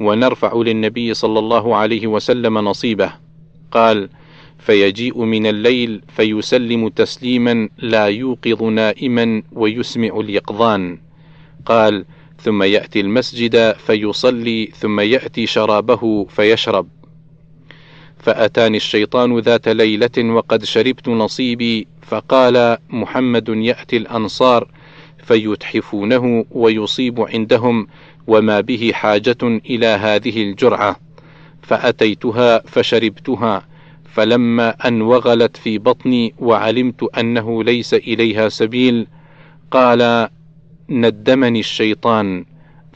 ونرفع 0.00 0.52
للنبي 0.56 1.14
صلى 1.14 1.38
الله 1.38 1.76
عليه 1.76 2.06
وسلم 2.06 2.58
نصيبه. 2.58 3.12
قال 3.70 4.08
فيجيء 4.62 5.22
من 5.24 5.46
الليل 5.46 6.02
فيسلم 6.08 6.88
تسليما 6.88 7.68
لا 7.78 8.06
يوقظ 8.06 8.62
نائما 8.62 9.42
ويسمع 9.52 10.20
اليقظان. 10.20 10.98
قال 11.66 12.04
ثم 12.40 12.62
يأتي 12.62 13.00
المسجد 13.00 13.72
فيصلي 13.72 14.66
ثم 14.76 15.00
يأتي 15.00 15.46
شرابه 15.46 16.24
فيشرب. 16.24 16.88
فأتاني 18.18 18.76
الشيطان 18.76 19.38
ذات 19.38 19.68
ليلة 19.68 20.18
وقد 20.18 20.64
شربت 20.64 21.08
نصيبي 21.08 21.86
فقال 22.02 22.78
محمد 22.90 23.48
يأتي 23.48 23.96
الأنصار 23.96 24.68
فيتحفونه 25.18 26.44
ويصيب 26.50 27.20
عندهم 27.20 27.86
وما 28.26 28.60
به 28.60 28.90
حاجة 28.94 29.42
إلى 29.42 29.86
هذه 29.86 30.42
الجرعة. 30.42 30.96
فأتيتها 31.62 32.58
فشربتها 32.58 33.71
فلما 34.12 34.88
أن 34.88 35.02
وغلت 35.02 35.56
في 35.56 35.78
بطني 35.78 36.34
وعلمت 36.38 37.02
أنه 37.18 37.64
ليس 37.64 37.94
إليها 37.94 38.48
سبيل 38.48 39.06
قال 39.70 40.28
ندمني 40.90 41.60
الشيطان. 41.60 42.44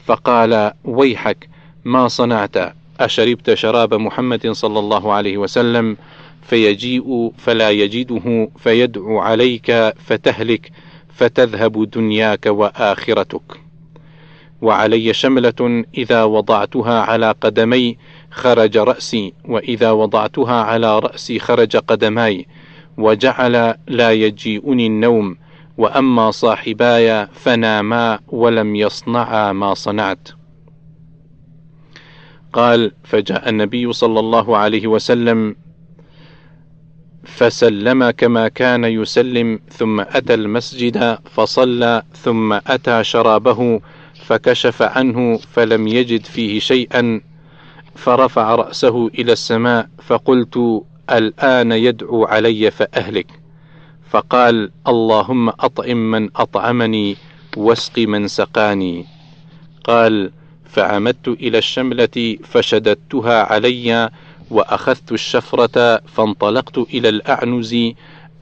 فقال 0.04 0.73
ويحك 0.85 1.49
ما 1.85 2.08
صنعت؟ 2.08 2.56
أشربت 3.00 3.54
شراب 3.54 3.94
محمد 3.94 4.46
صلى 4.50 4.78
الله 4.78 5.12
عليه 5.12 5.37
وسلم؟ 5.37 5.96
فيجيء 6.42 7.32
فلا 7.38 7.70
يجده 7.70 8.49
فيدعو 8.58 9.18
عليك 9.18 9.94
فتهلك 9.96 10.73
فتذهب 11.14 11.90
دنياك 11.90 12.46
وآخرتك. 12.46 13.61
وعلي 14.62 15.14
شملة 15.14 15.85
إذا 15.99 16.25
وضعتها 16.25 17.00
على 17.00 17.35
قدمي 17.40 17.96
خرج 18.30 18.78
رأسي 18.78 19.33
وإذا 19.45 19.90
وضعتها 19.90 20.62
على 20.62 20.99
رأسي 20.99 21.38
خرج 21.38 21.76
قدماي 21.76 22.47
وجعل 22.99 23.75
لا 23.88 24.12
يجيئني 24.12 24.87
النوم 24.87 25.37
وأما 25.78 26.30
صاحباي 26.30 27.26
فناما 27.26 28.18
ولم 28.28 28.76
يصنعا 28.76 29.52
ما 29.52 29.75
صنعت. 29.75 30.28
قال 32.52 32.92
فجاء 33.04 33.49
النبي 33.49 33.92
صلى 33.92 34.21
الله 34.21 34.56
عليه 34.56 34.87
وسلم 34.87 35.56
فسلم 37.25 38.11
كما 38.11 38.49
كان 38.49 38.85
يسلم 38.85 39.61
ثم 39.68 40.00
أتى 40.00 40.35
المسجد 40.35 41.18
فصلى 41.25 42.02
ثم 42.12 42.52
أتى 42.52 43.04
شرابه 43.04 43.80
فكشف 44.25 44.83
عنه 44.83 45.37
فلم 45.37 45.88
يجد 45.88 46.25
فيه 46.25 46.59
شيئا 46.59 47.21
فرفع 47.96 48.54
رأسه 48.54 49.06
إلى 49.06 49.32
السماء 49.32 49.88
فقلت 50.02 50.82
الآن 51.10 51.72
يدعو 51.72 52.24
علي 52.24 52.70
فأهلك. 52.70 53.26
فقال 54.10 54.70
اللهم 54.88 55.48
أطعم 55.48 56.10
من 56.10 56.28
أطعمني 56.36 57.16
واسق 57.56 57.98
من 57.98 58.28
سقاني. 58.28 59.06
قال 59.84 60.30
فعمدت 60.64 61.28
إلى 61.28 61.58
الشملة 61.58 62.37
فشددتها 62.44 63.42
علي 63.42 64.11
وأخذت 64.50 65.12
الشفرة 65.12 65.96
فانطلقت 65.96 66.78
إلى 66.78 67.09
الأعنز 67.09 67.76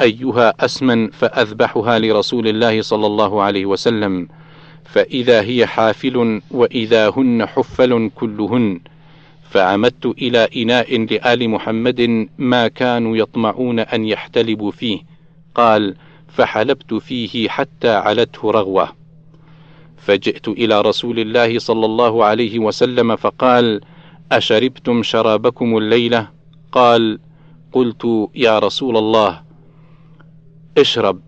أيها 0.01 0.65
أسمن 0.65 1.11
فأذبحها 1.11 1.99
لرسول 1.99 2.49
الله 2.49 2.83
صلى 2.83 3.07
الله 3.07 3.43
عليه 3.43 3.67
وسلم. 3.67 4.29
فإذا 4.85 5.41
هي 5.41 5.67
حافل 5.67 6.41
وإذا 6.51 7.09
هن 7.09 7.47
حفل 7.47 8.11
كلهن. 8.15 8.81
فعمدت 9.55 10.07
إلى 10.07 10.49
إناء 10.57 10.99
لآل 10.99 11.51
محمد 11.51 12.29
ما 12.39 12.69
كانوا 12.69 13.17
يطمعون 13.17 13.81
أن 13.81 14.05
يحتلبوا 14.05 14.71
فيه. 14.71 15.01
قال 15.55 15.95
فحلبت 16.29 16.95
فيه 16.95 17.49
حتى 17.49 17.89
علته 17.89 18.51
رغوة. 18.51 18.89
فجئت 19.97 20.49
إلى 20.49 20.81
رسول 20.81 21.19
الله 21.19 21.59
صلى 21.59 21.87
الله 21.87 22.25
عليه 22.25 22.59
وسلم 22.59 23.17
فقال 23.17 23.81
أشربتم 24.33 25.03
شرابكم 25.03 25.79
الليلة؟ 25.79 26.29
قال 26.73 27.19
قلت 27.73 28.31
يا 28.35 28.59
رسول 28.59 28.97
الله 28.97 29.43
اشرب. 30.79 31.21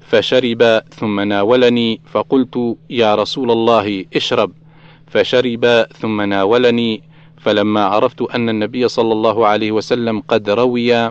فشرب 0.00 0.82
ثم 0.90 1.20
ناولني 1.20 2.00
فقلت 2.06 2.76
يا 2.90 3.14
رسول 3.14 3.50
الله 3.50 4.04
اشرب. 4.16 4.52
فشرب 5.06 5.86
ثم 6.00 6.20
ناولني 6.20 7.07
فلما 7.48 7.84
عرفت 7.84 8.22
أن 8.22 8.48
النبي 8.48 8.88
صلى 8.88 9.12
الله 9.12 9.46
عليه 9.46 9.72
وسلم 9.72 10.20
قد 10.20 10.50
روي 10.50 11.10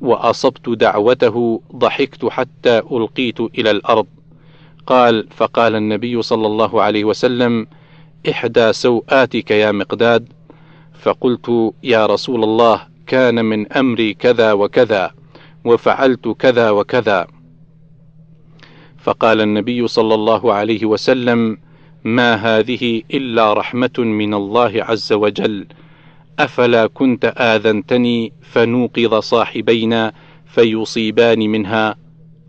وأصبت 0.00 0.68
دعوته 0.68 1.60
ضحكت 1.76 2.24
حتى 2.24 2.78
ألقيت 2.78 3.40
إلى 3.40 3.70
الأرض. 3.70 4.06
قال 4.86 5.28
فقال 5.36 5.76
النبي 5.76 6.22
صلى 6.22 6.46
الله 6.46 6.82
عليه 6.82 7.04
وسلم 7.04 7.66
إحدى 8.30 8.72
سوءاتك 8.72 9.50
يا 9.50 9.72
مقداد. 9.72 10.28
فقلت 11.00 11.72
يا 11.82 12.06
رسول 12.06 12.44
الله 12.44 12.80
كان 13.06 13.44
من 13.44 13.72
أمري 13.72 14.14
كذا 14.14 14.52
وكذا 14.52 15.10
وفعلت 15.64 16.28
كذا 16.28 16.70
وكذا. 16.70 17.26
فقال 18.98 19.40
النبي 19.40 19.88
صلى 19.88 20.14
الله 20.14 20.52
عليه 20.52 20.86
وسلم 20.86 21.58
ما 22.04 22.34
هذه 22.34 23.02
إلا 23.14 23.52
رحمة 23.52 23.98
من 23.98 24.34
الله 24.34 24.72
عز 24.84 25.12
وجل. 25.12 25.66
أفلا 26.38 26.86
كنت 26.86 27.24
آذنتني 27.24 28.32
فنوقظ 28.42 29.14
صاحبينا 29.14 30.12
فيصيبان 30.46 31.38
منها؟ 31.38 31.96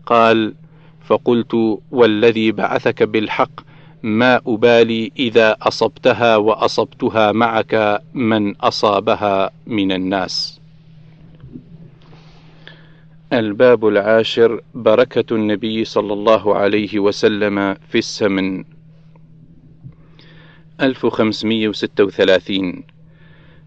قال 0.06 0.54
فقلت 1.04 1.80
والذي 1.90 2.52
بعثك 2.52 3.02
بالحق 3.02 3.60
ما 4.02 4.40
أبالي 4.46 5.12
إذا 5.18 5.56
أصبتها 5.62 6.36
وأصبتها 6.36 7.32
معك 7.32 8.02
من 8.14 8.56
أصابها 8.56 9.50
من 9.66 9.92
الناس. 9.92 10.60
الباب 13.32 13.88
العاشر 13.88 14.60
بركة 14.74 15.34
النبي 15.34 15.84
صلى 15.84 16.12
الله 16.12 16.54
عليه 16.54 16.98
وسلم 16.98 17.74
في 17.74 17.98
السمن. 17.98 18.73
1536 20.80 22.82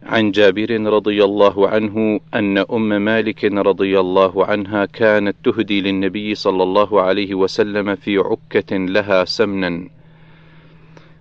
عن 0.04 0.32
جابر 0.32 0.82
رضي 0.82 1.24
الله 1.24 1.70
عنه 1.70 2.20
أن 2.34 2.58
أم 2.58 2.90
مالك 2.90 3.46
رضي 3.46 4.00
الله 4.00 4.46
عنها 4.46 4.86
كانت 4.86 5.36
تهدي 5.44 5.82
للنبي 5.82 6.36
صلى 6.36 6.64
الله 6.64 7.02
عليه 7.02 7.36
وسلم 7.36 7.96
في 7.96 8.18
عكة 8.18 8.78
لها 8.78 9.26
سمنا 9.26 9.90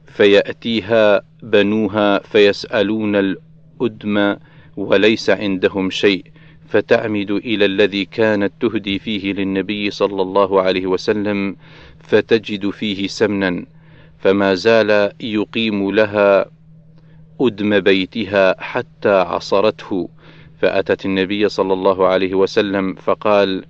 فيأتيها 0.06 1.22
بنوها 1.42 2.18
فيسألون 2.18 3.16
الأدم 3.16 4.36
وليس 4.76 5.30
عندهم 5.30 5.90
شيء 5.90 6.24
فتعمد 6.68 7.30
إلى 7.30 7.64
الذي 7.64 8.04
كانت 8.04 8.52
تهدي 8.60 8.98
فيه 8.98 9.32
للنبي 9.32 9.90
صلى 9.90 10.22
الله 10.22 10.62
عليه 10.62 10.86
وسلم 10.86 11.56
فتجد 12.00 12.70
فيه 12.70 13.06
سمنا. 13.06 13.66
فما 14.18 14.54
زال 14.54 15.12
يقيم 15.20 15.90
لها 15.90 16.46
أدم 17.40 17.80
بيتها 17.80 18.62
حتى 18.62 19.20
عصرته. 19.20 20.08
فأتت 20.60 21.06
النبي 21.06 21.48
صلى 21.48 21.72
الله 21.72 22.06
عليه 22.06 22.34
وسلم 22.34 22.94
فقال 22.94 23.64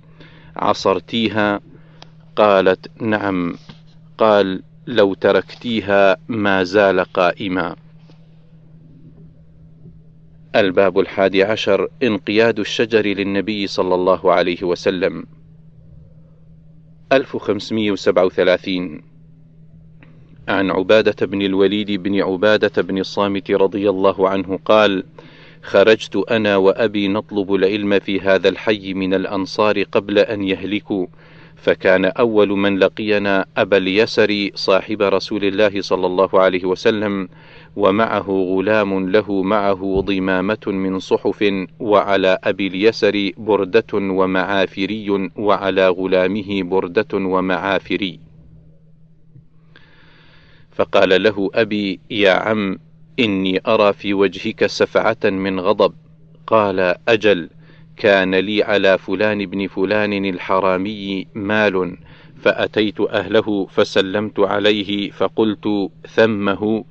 عصرتيها؟ 0.55 1.61
قالت 2.35 3.01
نعم. 3.01 3.55
قال 4.17 4.63
لو 4.87 5.13
تركتيها 5.13 6.17
ما 6.27 6.63
زال 6.63 6.99
قائما. 6.99 7.75
الباب 10.55 10.99
الحادي 10.99 11.43
عشر 11.43 11.87
انقياد 12.03 12.59
الشجر 12.59 13.05
للنبي 13.05 13.67
صلى 13.67 13.95
الله 13.95 14.33
عليه 14.33 14.63
وسلم. 14.63 15.25
1537 17.11 19.01
عن 20.47 20.71
عبادة 20.71 21.25
بن 21.25 21.41
الوليد 21.41 21.91
بن 21.91 22.21
عبادة 22.21 22.81
بن 22.81 22.97
الصامت 22.97 23.51
رضي 23.51 23.89
الله 23.89 24.29
عنه 24.29 24.59
قال: 24.65 25.03
خرجت 25.61 26.15
أنا 26.15 26.57
وأبي 26.57 27.07
نطلب 27.07 27.53
العلم 27.53 27.99
في 27.99 28.19
هذا 28.19 28.49
الحي 28.49 28.93
من 28.93 29.13
الأنصار 29.13 29.83
قبل 29.83 30.19
أن 30.19 30.43
يهلكوا، 30.43 31.07
فكان 31.55 32.05
أول 32.05 32.49
من 32.49 32.79
لقينا 32.79 33.45
أبا 33.57 33.77
اليسر 33.77 34.49
صاحب 34.55 35.01
رسول 35.01 35.43
الله 35.43 35.81
صلى 35.81 36.05
الله 36.05 36.29
عليه 36.33 36.65
وسلم 36.65 37.29
ومعه 37.75 38.27
غلام 38.29 39.09
له 39.09 39.43
معه 39.43 40.03
ضمامة 40.05 40.67
من 40.67 40.99
صحف 40.99 41.65
وعلى 41.79 42.37
أبي 42.43 42.67
اليسر 42.67 43.31
بردة 43.37 43.93
ومعافري 43.93 45.29
وعلى 45.35 45.87
غلامه 45.89 46.63
بردة 46.63 47.07
ومعافري. 47.13 48.26
فقال 50.77 51.23
له 51.23 51.49
أبي 51.53 51.99
يا 52.11 52.31
عم 52.31 52.79
إني 53.19 53.61
أرى 53.67 53.93
في 53.93 54.13
وجهك 54.13 54.65
سفعة 54.65 55.17
من 55.23 55.59
غضب. 55.59 55.93
قال 56.47 56.95
أجل 57.07 57.49
كان 57.95 58.35
لي 58.35 58.63
على 58.63 58.97
فلان 58.97 59.45
بن 59.45 59.67
فلان 59.67 60.25
الحرامي 60.25 61.27
مال 61.35 61.97
فأتيت 62.41 63.01
أهله 63.01 63.67
فسلمت 63.69 64.39
عليه 64.39 65.11
فقلت 65.11 65.89
ثمه؟ 66.07 66.85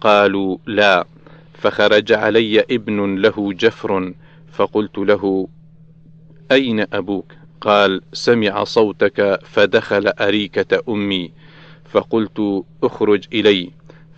قالوا 0.00 0.58
لا. 0.66 1.06
فخرج 1.54 2.12
علي 2.12 2.60
ابن 2.60 3.14
له 3.14 3.52
جفر 3.52 4.12
فقلت 4.52 4.98
له 4.98 5.48
أين 6.52 6.86
أبوك؟ 6.92 7.32
قال 7.60 8.00
سمع 8.12 8.64
صوتك 8.64 9.40
فدخل 9.44 10.08
أريكة 10.08 10.82
أمي. 10.88 11.45
فقلت 11.96 12.64
اخرج 12.82 13.24
إلي. 13.32 13.70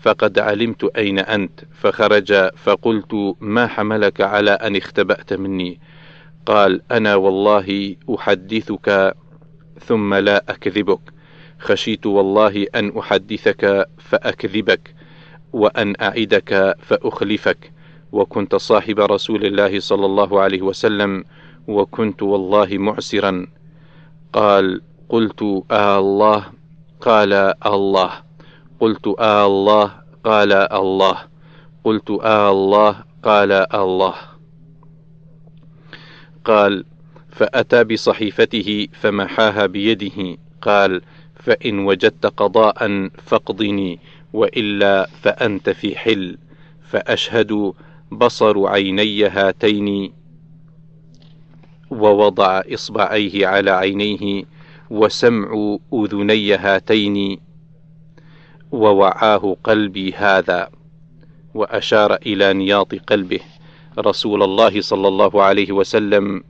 فقد 0.03 0.39
علمت 0.39 0.85
أين 0.97 1.19
أنت. 1.19 1.61
فخرج 1.75 2.49
فقلت 2.57 3.37
ما 3.41 3.67
حملك 3.67 4.21
على 4.21 4.51
أن 4.51 4.77
اختبأت 4.77 5.33
مني. 5.33 5.81
قال 6.47 6.83
أنا 6.93 7.15
والله 7.15 7.97
أحدثك 8.15 9.15
ثم 9.81 10.15
لا 10.15 10.45
أكذبك. 10.49 11.01
خشيت 11.59 12.07
والله 12.07 12.67
أن 12.75 12.99
أحدثك 12.99 13.87
فأكذبك 13.99 14.95
وأن 15.53 15.95
أعدك 16.01 16.77
فأخلفك. 16.83 17.73
وكنت 18.13 18.55
صاحب 18.55 19.01
رسول 19.01 19.45
الله 19.47 19.81
صلى 19.81 20.07
الله 20.07 20.41
عليه 20.41 20.63
وسلم 20.63 21.25
وكنت 21.69 22.23
والله 22.23 22.79
معسرا. 22.79 23.47
قال 24.33 24.81
قلت 25.09 25.43
آه 25.71 25.99
الله 25.99 26.58
قال 27.01 27.33
الله. 27.67 28.11
قلت 28.81 29.07
آه 29.19 29.47
الله 29.47 29.93
قال 30.25 30.53
الله. 30.53 31.17
قلت 31.85 32.11
آه 32.11 32.51
الله 32.51 33.05
قال 33.23 33.53
الله. 33.75 34.15
قال 36.45 36.85
فأتى 37.31 37.85
بصحيفته 37.85 38.89
فمحاها 38.93 39.67
بيده. 39.67 40.39
قال 40.63 41.03
فإن 41.35 41.79
وجدت 41.79 42.27
قضاء 42.27 43.09
فاقضني 43.09 44.01
وإلا 44.33 45.09
فأنت 45.23 45.71
في 45.71 45.97
حل. 45.97 46.39
فأشهد 46.83 47.73
بصر 48.13 48.67
عيني 48.67 49.29
هاتين 49.29 50.13
ووضع 51.91 52.63
إصبعيه 52.75 53.47
على 53.47 53.71
عينيه 53.71 54.45
وسمع 54.91 55.79
أذني 55.95 56.55
هاتين 56.55 57.39
ووعاه 58.73 59.57
قلبي 59.65 60.13
هذا 60.13 60.69
وأشار 61.55 62.15
إلى 62.15 62.53
نياط 62.53 62.95
قلبه. 62.95 63.41
رسول 63.99 64.43
الله 64.43 64.81
صلى 64.81 65.09
الله 65.09 65.43
عليه 65.43 65.73
وسلم 65.73 66.43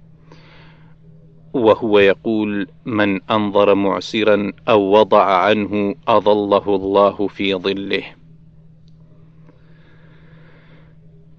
وهو 1.52 1.98
يقول 1.98 2.66
من 2.84 3.22
أنظر 3.30 3.74
معسرا 3.74 4.52
أو 4.68 4.80
وضع 4.80 5.24
عنه 5.24 5.94
أظله 6.08 6.76
الله 6.76 7.26
في 7.26 7.54
ظله. 7.54 8.17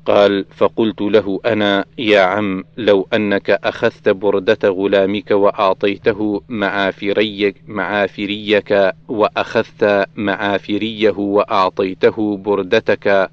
قال 0.10 0.45
فقلت 0.58 1.02
له 1.02 1.39
أنا 1.45 1.86
يا 1.98 2.19
عم 2.19 2.63
لو 2.78 3.08
أنك 3.13 3.50
أخذت 3.50 4.10
بردة 4.10 4.69
غلامك 4.69 5.32
وأعطيته 5.32 6.41
معافريك, 6.50 7.56
معافريك 7.67 8.93
وأخذت 9.08 10.06
معافريه 10.15 11.17
وأعطيته 11.17 12.38
بردتك 12.38 13.30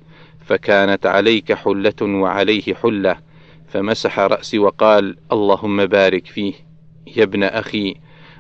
فكانت 0.47 1.07
عليك 1.07 1.53
حلة 1.53 2.03
وعليه 2.03 2.75
حلة. 2.75 3.17
فمسح 3.69 4.19
رأسي 4.19 4.59
وقال 4.59 5.17
اللهم 5.33 5.87
بارك 5.87 6.27
فيه. 6.27 6.55
يا 7.17 7.23
ابن 7.23 7.43
أخي 7.43 7.95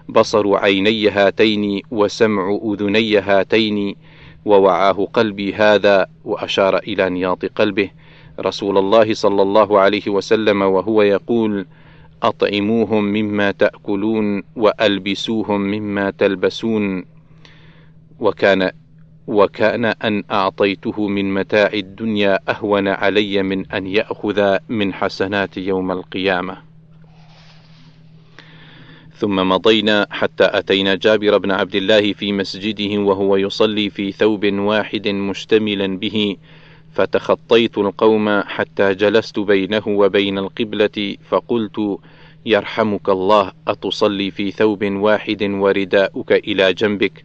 بصر 0.09 0.57
عيني 0.57 1.09
هاتين 1.09 1.83
وسمع 1.90 2.59
أذني 2.64 3.18
هاتين 3.18 3.96
ووعاه 4.44 5.09
قلبي 5.12 5.55
هذا 5.55 6.07
وأشار 6.25 6.79
إلى 6.79 7.11
نياط 7.11 7.44
قلبه. 7.44 7.90
رسول 8.40 8.79
الله 8.79 9.14
صلى 9.14 9.42
الله 9.42 9.81
عليه 9.81 10.09
وسلم 10.09 10.62
وهو 10.62 11.03
يقول 11.03 11.66
أطعموهم 12.22 13.05
مما 13.05 13.51
تأكلون 13.51 14.42
وألبسوهم 14.57 15.61
مما 15.61 16.11
تلبسون 16.11 17.05
وكان 18.20 18.70
وكان 19.27 19.85
أن 19.85 20.25
أعطيته 20.31 21.09
من 21.09 21.35
متاع 21.35 21.70
الدنيا 21.75 22.38
أهون 22.49 22.88
علي 22.88 23.42
من 23.42 23.70
أن 23.70 23.87
يأخذ 23.87 24.57
من 24.68 24.94
حسنات 24.94 25.57
يوم 25.59 25.90
القيامة. 25.92 26.57
ثم 29.16 29.49
مضينا 29.49 30.07
حتى 30.11 30.44
أتينا 30.44 30.94
جابر 30.94 31.38
بن 31.38 31.51
عبد 31.51 31.75
الله 31.75 32.12
في 32.12 32.33
مسجده 32.33 33.01
وهو 33.01 33.37
يصلي 33.37 33.90
في 33.90 34.12
ثوب 34.12 34.46
واحد 34.53 35.09
مشتملا 35.09 35.99
به 35.99 36.37
فتخطيت 36.96 37.78
القوم 37.78 38.40
حتى 38.40 38.94
جلست 38.94 39.38
بينه 39.38 39.82
وبين 39.88 40.38
القبلة 40.38 41.16
فقلت 41.28 41.98
يرحمك 42.46 43.09
الله 43.09 43.52
أتصلي 43.68 44.30
في 44.30 44.50
ثوب 44.50 44.85
واحد 44.85 45.42
ورداؤك 45.42 46.32
إلى 46.32 46.74
جنبك؟ 46.74 47.24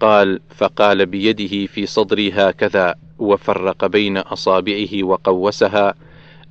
قال 0.00 0.40
فقال 0.56 1.06
بيده 1.06 1.66
في 1.66 1.86
صدري 1.86 2.32
هكذا. 2.32 2.94
وفرق 3.18 3.86
بين 3.86 4.16
أصابعه 4.16 5.02
وقوسها 5.02 5.94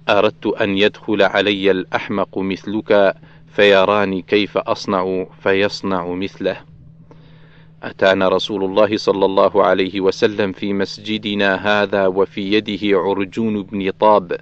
أردت 0.09 0.47
أن 0.47 0.77
يدخل 0.77 1.21
علي 1.21 1.71
الأحمق 1.71 2.37
مثلك 2.37 3.15
فيراني 3.55 4.21
كيف 4.21 4.57
أصنع 4.57 5.25
فيصنع 5.43 6.07
مثله. 6.07 6.70
أتانا 7.83 8.27
رسول 8.29 8.63
الله 8.63 8.97
صلى 8.97 9.25
الله 9.25 9.63
عليه 9.63 10.01
وسلم 10.01 10.51
في 10.51 10.73
مسجدنا 10.73 11.55
هذا 11.55 12.07
وفي 12.07 12.53
يده 12.53 12.99
عرجون 12.99 13.63
بن 13.63 13.91
طاب 13.91 14.37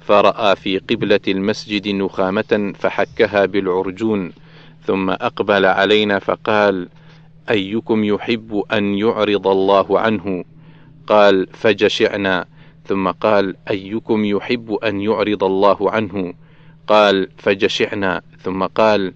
فرأى 0.00 0.56
في 0.56 0.78
قبلة 0.78 1.20
المسجد 1.28 1.88
نخامة 1.88 2.72
فحكها 2.78 3.46
بالعرجون 3.46 4.32
ثم 4.86 5.10
أقبل 5.10 5.66
علينا 5.66 6.18
فقال 6.18 6.88
أيكم 7.50 8.04
يحب 8.04 8.62
أن 8.72 8.94
يعرض 8.98 9.46
الله 9.46 10.00
عنه؟ 10.00 10.44
قال 11.06 11.46
فجشعنا. 11.52 12.46
ثم 12.86 13.08
قال 13.08 13.56
أيكم 13.70 14.24
يحب 14.24 14.72
أن 14.72 15.00
يعرض 15.00 15.44
الله 15.44 15.90
عنه؟ 15.90 16.34
قال 16.86 17.28
فجشعنا. 17.38 18.22
ثم 18.42 18.64
قال 18.64 19.12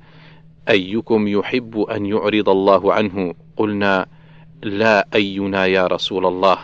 أيكم 0.68 1.29
يحب 1.29 1.81
أن 1.81 2.07
يعرض 2.07 2.48
الله 2.48 2.92
عنه؟ 2.92 3.35
قلنا 3.57 4.07
لا 4.62 5.07
أينا 5.14 5.66
يا 5.66 5.87
رسول 5.87 6.27
الله. 6.27 6.59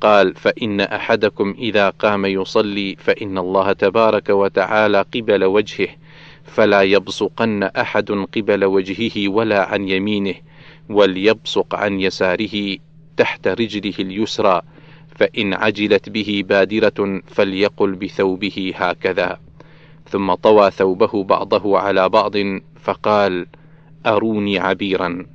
قال 0.00 0.34
فإن 0.34 0.80
أحدكم 0.80 1.54
إذا 1.58 1.90
قام 1.90 2.26
يصلي 2.26 2.96
فإن 2.96 3.38
الله 3.38 3.72
تبارك 3.72 4.28
وتعالى 4.28 5.04
قبل 5.14 5.44
وجهه 5.44 5.88
فلا 6.44 6.82
يبصقن 6.82 7.62
أحد 7.62 8.10
قبل 8.10 8.64
وجهه 8.64 9.28
ولا 9.28 9.64
عن 9.64 9.88
يمينه 9.88 10.34
وليبصق 10.90 11.74
عن 11.74 12.00
يساره 12.00 12.76
تحت 13.16 13.48
رجله 13.48 13.94
اليسرى 13.98 14.62
فإن 15.16 15.54
عجلت 15.54 16.08
به 16.08 16.44
بادرة 16.48 17.22
فليقل 17.26 17.92
بثوبه 17.92 18.72
هكذا. 18.76 19.38
ثم 20.08 20.34
طوى 20.34 20.70
ثوبه 20.70 21.24
بعضه 21.24 21.78
على 21.78 22.08
بعض 22.08 22.32
فقال 22.86 23.46
أروني 24.06 24.58
عبيرا. 24.58 25.26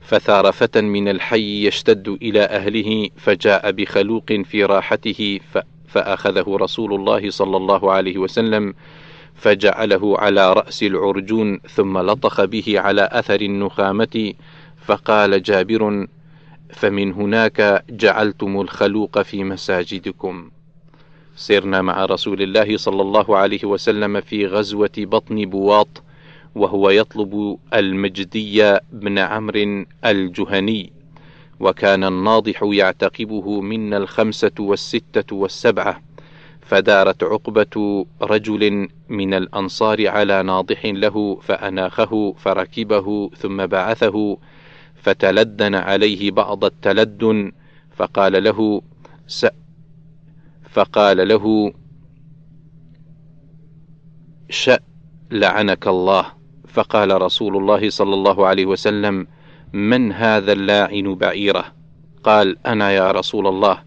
فثار 0.00 0.52
فتى 0.52 0.80
من 0.80 1.08
الحي 1.08 1.66
يشتد 1.66 2.08
إلى 2.08 2.40
أهله 2.40 3.08
فجاء 3.16 3.70
بخلوق 3.70 4.32
في 4.32 4.64
راحته 4.64 5.40
فأخذه 5.88 6.56
رسول 6.60 6.94
الله 6.94 7.30
صلى 7.30 7.56
الله 7.56 7.92
عليه 7.92 8.18
وسلم 8.18 8.74
فجعله 9.34 10.18
على 10.18 10.52
رأس 10.52 10.82
العرجون 10.82 11.58
ثم 11.58 11.98
لطخ 11.98 12.44
به 12.44 12.80
على 12.80 13.08
أثر 13.12 13.40
النخامة 13.40 14.32
فقال 14.76 15.42
جابر 15.42 16.06
فمن 16.70 17.12
هناك 17.12 17.84
جعلتم 17.90 18.60
الخلوق 18.60 19.22
في 19.22 19.44
مساجدكم. 19.44 20.50
سرنا 21.36 21.82
مع 21.82 22.04
رسول 22.04 22.42
الله 22.42 22.76
صلى 22.76 23.02
الله 23.02 23.36
عليه 23.36 23.64
وسلم 23.64 24.20
في 24.20 24.46
غزوة 24.46 24.90
بطن 24.98 25.44
بواط 25.44 26.02
وهو 26.54 26.90
يطلب 26.90 27.58
المجدي 27.74 28.78
بن 28.92 29.18
عمرو 29.18 29.84
الجهني 30.04 30.92
وكان 31.60 32.04
الناضح 32.04 32.60
يعتقبه 32.62 33.60
منا 33.60 33.96
الخمسة 33.96 34.52
والستة 34.58 35.36
والسبعة 35.36 36.02
فدارت 36.60 37.22
عقبة 37.22 38.06
رجل 38.22 38.88
من 39.08 39.34
الأنصار 39.34 40.08
على 40.08 40.42
ناضح 40.42 40.84
له 40.84 41.38
فأناخه 41.42 42.34
فركبه 42.38 43.30
ثم 43.36 43.66
بعثه 43.66 44.38
فتلدن 44.94 45.74
عليه 45.74 46.30
بعض 46.30 46.64
التلدن 46.64 47.52
فقال 47.96 48.44
له 48.44 48.82
س 49.26 49.46
فقال 50.74 51.28
له 51.28 51.72
شأ 54.50 54.78
لعنك 55.30 55.88
الله. 55.88 56.26
فقال 56.68 57.22
رسول 57.22 57.56
الله 57.56 57.90
صلى 57.90 58.14
الله 58.14 58.46
عليه 58.46 58.66
وسلم 58.66 59.26
من 59.72 60.12
هذا 60.12 60.52
اللاعن 60.52 61.14
بعيره؟ 61.14 61.64
قال 62.24 62.66
أنا 62.66 62.90
يا 62.90 63.10
رسول 63.10 63.46
الله. 63.46 63.78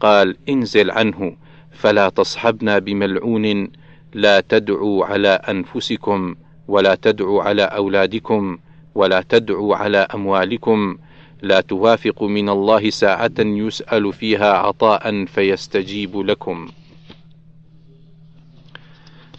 قال 0.00 0.36
انزل 0.48 0.90
عنه 0.90 1.36
فلا 1.70 2.08
تصحبنا 2.08 2.78
بملعون 2.78 3.70
لا 4.14 4.40
تدعوا 4.40 5.06
على 5.06 5.28
أنفسكم 5.28 6.34
ولا 6.68 6.94
تدعوا 6.94 7.42
على 7.42 7.62
أولادكم 7.62 8.58
ولا 8.94 9.20
تدعوا 9.28 9.76
على 9.76 9.98
أموالكم 9.98 10.98
لا 11.42 11.60
توافق 11.60 12.22
من 12.22 12.48
الله 12.48 12.90
ساعة 12.90 13.38
يسأل 13.38 14.12
فيها 14.12 14.52
عطاء 14.52 15.24
فيستجيب 15.24 16.16
لكم. 16.16 16.68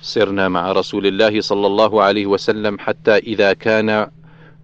سرنا 0.01 0.49
مع 0.49 0.71
رسول 0.71 1.07
الله 1.07 1.41
صلى 1.41 1.67
الله 1.67 2.03
عليه 2.03 2.25
وسلم 2.25 2.79
حتى 2.79 3.17
إذا 3.17 3.53
كان 3.53 4.07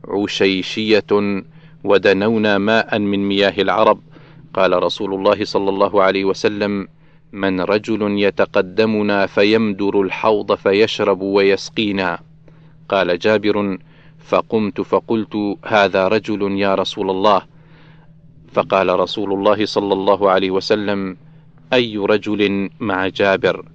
عشيشية 0.07 1.43
ودنونا 1.83 2.57
ماء 2.57 2.99
من 2.99 3.27
مياه 3.27 3.61
العرب. 3.61 3.99
قال 4.53 4.83
رسول 4.83 5.13
الله 5.13 5.45
صلى 5.45 5.69
الله 5.69 6.03
عليه 6.03 6.25
وسلم 6.25 6.87
من 7.31 7.61
رجل 7.61 8.19
يتقدمنا 8.19 9.25
فيمدر 9.25 10.01
الحوض 10.01 10.55
فيشرب 10.55 11.21
ويسقينا. 11.21 12.19
قال 12.89 13.19
جابر 13.19 13.77
فقمت 14.19 14.81
فقلت 14.81 15.57
هذا 15.65 16.07
رجل 16.07 16.51
يا 16.51 16.75
رسول 16.75 17.09
الله. 17.09 17.41
فقال 18.53 18.99
رسول 18.99 19.33
الله 19.33 19.65
صلى 19.65 19.93
الله 19.93 20.29
عليه 20.31 20.51
وسلم 20.51 21.17
أي 21.73 21.97
رجل 21.97 22.69
مع 22.79 23.07
جابر؟ 23.07 23.65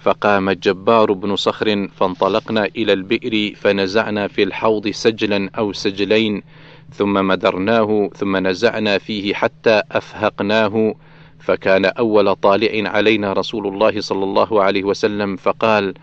فقام 0.00 0.48
الجبار 0.48 1.12
بن 1.12 1.36
صخر 1.36 1.88
فانطلقنا 1.88 2.64
إلى 2.64 2.92
البئر 2.92 3.54
فنزعنا 3.56 4.28
في 4.28 4.42
الحوض 4.42 4.88
سجلا 4.88 5.50
أو 5.58 5.72
سجلين 5.72 6.42
ثم 6.90 7.26
مدرناه 7.26 8.10
ثم 8.14 8.36
نزعنا 8.36 8.98
فيه 8.98 9.34
حتى 9.34 9.82
أفهقناه. 9.92 10.94
فكان 11.38 11.84
أول 11.84 12.34
طالع 12.34 12.90
علينا 12.90 13.32
رسول 13.32 13.66
الله 13.66 14.00
صلى 14.00 14.24
الله 14.24 14.62
عليه 14.62 14.84
وسلم 14.84 15.36
فقال 15.36 15.94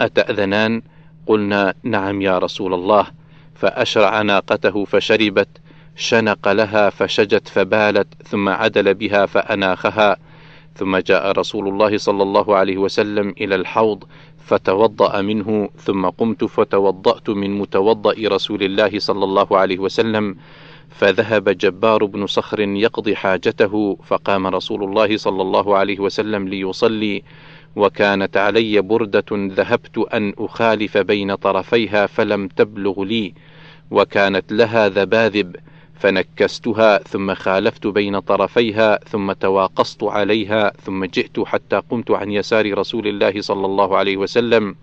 أتأذنان؟ 0.00 0.82
قلنا 1.26 1.74
نعم 1.82 2.22
يا 2.22 2.38
رسول 2.38 2.74
الله. 2.74 3.06
فأشرع 3.54 4.22
ناقته 4.22 4.84
فشربت 4.84 5.48
شنق 5.96 6.48
لها 6.48 6.90
فشجت 6.90 7.48
فبالت 7.48 8.08
ثم 8.22 8.48
عدل 8.48 8.94
بها 8.94 9.26
فأناخها. 9.26 10.16
ثم 10.76 10.96
جاء 10.96 11.32
رسول 11.32 11.68
الله 11.68 11.98
صلى 11.98 12.22
الله 12.22 12.56
عليه 12.56 12.76
وسلم 12.76 13.34
إلى 13.40 13.54
الحوض 13.54 14.04
فتوضأ 14.46 15.20
منه 15.22 15.68
ثم 15.76 16.06
قمت 16.06 16.44
فتوضأت 16.44 17.30
من 17.30 17.58
متوضأ 17.58 18.14
رسول 18.18 18.62
الله 18.62 18.98
صلى 18.98 19.24
الله 19.24 19.58
عليه 19.58 19.78
وسلم 19.78 20.36
فذهب 20.90 21.48
جبار 21.48 22.04
بن 22.04 22.26
صخر 22.26 22.60
يقضي 22.60 23.16
حاجته 23.16 23.98
فقام 24.06 24.46
رسول 24.46 24.84
الله 24.84 25.16
صلى 25.16 25.42
الله 25.42 25.76
عليه 25.76 26.00
وسلم 26.00 26.48
ليصلي. 26.48 27.22
وكانت 27.76 28.36
علي 28.36 28.80
بردة 28.80 29.24
ذهبت 29.32 29.98
أن 29.98 30.32
أخالف 30.38 30.98
بين 30.98 31.34
طرفيها 31.34 32.06
فلم 32.06 32.48
تبلغ 32.48 33.04
لي 33.04 33.34
وكانت 33.90 34.52
لها 34.52 34.88
ذباذب 34.88 35.56
فنكستها 35.94 36.98
ثم 36.98 37.34
خالفت 37.34 37.86
بين 37.86 38.18
طرفيها 38.18 38.98
ثم 39.08 39.32
تواقصت 39.32 40.02
عليها 40.02 40.72
ثم 40.84 41.04
جئت 41.04 41.40
حتى 41.40 41.76
قمت 41.90 42.10
عن 42.10 42.30
يسار 42.30 42.78
رسول 42.78 43.06
الله 43.06 43.40
صلى 43.40 43.66
الله 43.66 43.96
عليه 43.96 44.16
وسلم 44.16 44.74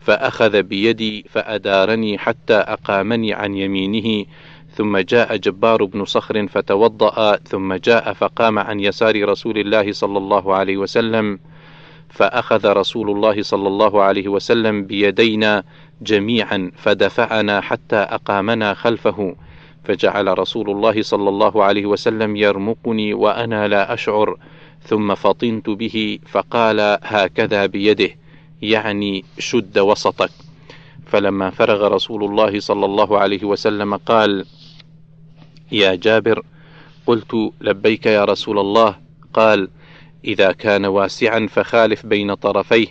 فأخذ 0.00 0.62
بيدي 0.62 1.24
فأدارني 1.30 2.18
حتى 2.18 2.54
أقامني 2.54 3.32
عن 3.32 3.54
يمينه 3.54 4.26
ثم 4.74 4.98
جاء 4.98 5.36
جبار 5.36 5.84
بن 5.84 6.04
صخر 6.04 6.46
فتوضأ 6.46 7.36
ثم 7.36 7.74
جاء 7.74 8.12
فقام 8.12 8.58
عن 8.58 8.80
يسار 8.80 9.28
رسول 9.28 9.58
الله 9.58 9.92
صلى 9.92 10.18
الله 10.18 10.54
عليه 10.54 10.76
وسلم. 10.76 11.38
فأخذ 12.14 12.66
رسول 12.66 13.10
الله 13.10 13.42
صلى 13.42 13.68
الله 13.68 14.02
عليه 14.02 14.28
وسلم 14.28 14.84
بيدينا 14.84 15.64
جميعا 16.02 16.70
فدفعنا 16.76 17.60
حتى 17.60 17.96
أقامنا 17.96 18.74
خلفه. 18.74 19.36
فجعل 19.84 20.38
رسول 20.38 20.70
الله 20.70 21.02
صلى 21.02 21.28
الله 21.28 21.64
عليه 21.64 21.86
وسلم 21.86 22.36
يرمقني 22.36 23.14
وأنا 23.14 23.68
لا 23.68 23.94
أشعر. 23.94 24.36
ثم 24.82 25.14
فطنت 25.14 25.70
به 25.70 26.18
فقال 26.30 26.98
هكذا 27.02 27.66
بيده 27.66 28.10
يعني 28.62 29.24
شد 29.38 29.78
وسطك. 29.78 30.30
فلما 31.06 31.50
فرغ 31.50 31.88
رسول 31.88 32.24
الله 32.24 32.60
صلى 32.60 32.84
الله 32.84 33.18
عليه 33.18 33.44
وسلم 33.44 33.96
قال 33.96 34.44
يا 35.72 35.94
جابر 35.94 36.42
قلت 37.06 37.52
لبيك 37.60 38.06
يا 38.06 38.24
رسول 38.24 38.58
الله. 38.58 38.96
قال 39.32 39.68
إذا 40.24 40.52
كان 40.52 40.86
واسعا 40.86 41.46
فخالف 41.50 42.06
بين 42.06 42.34
طرفيه 42.34 42.86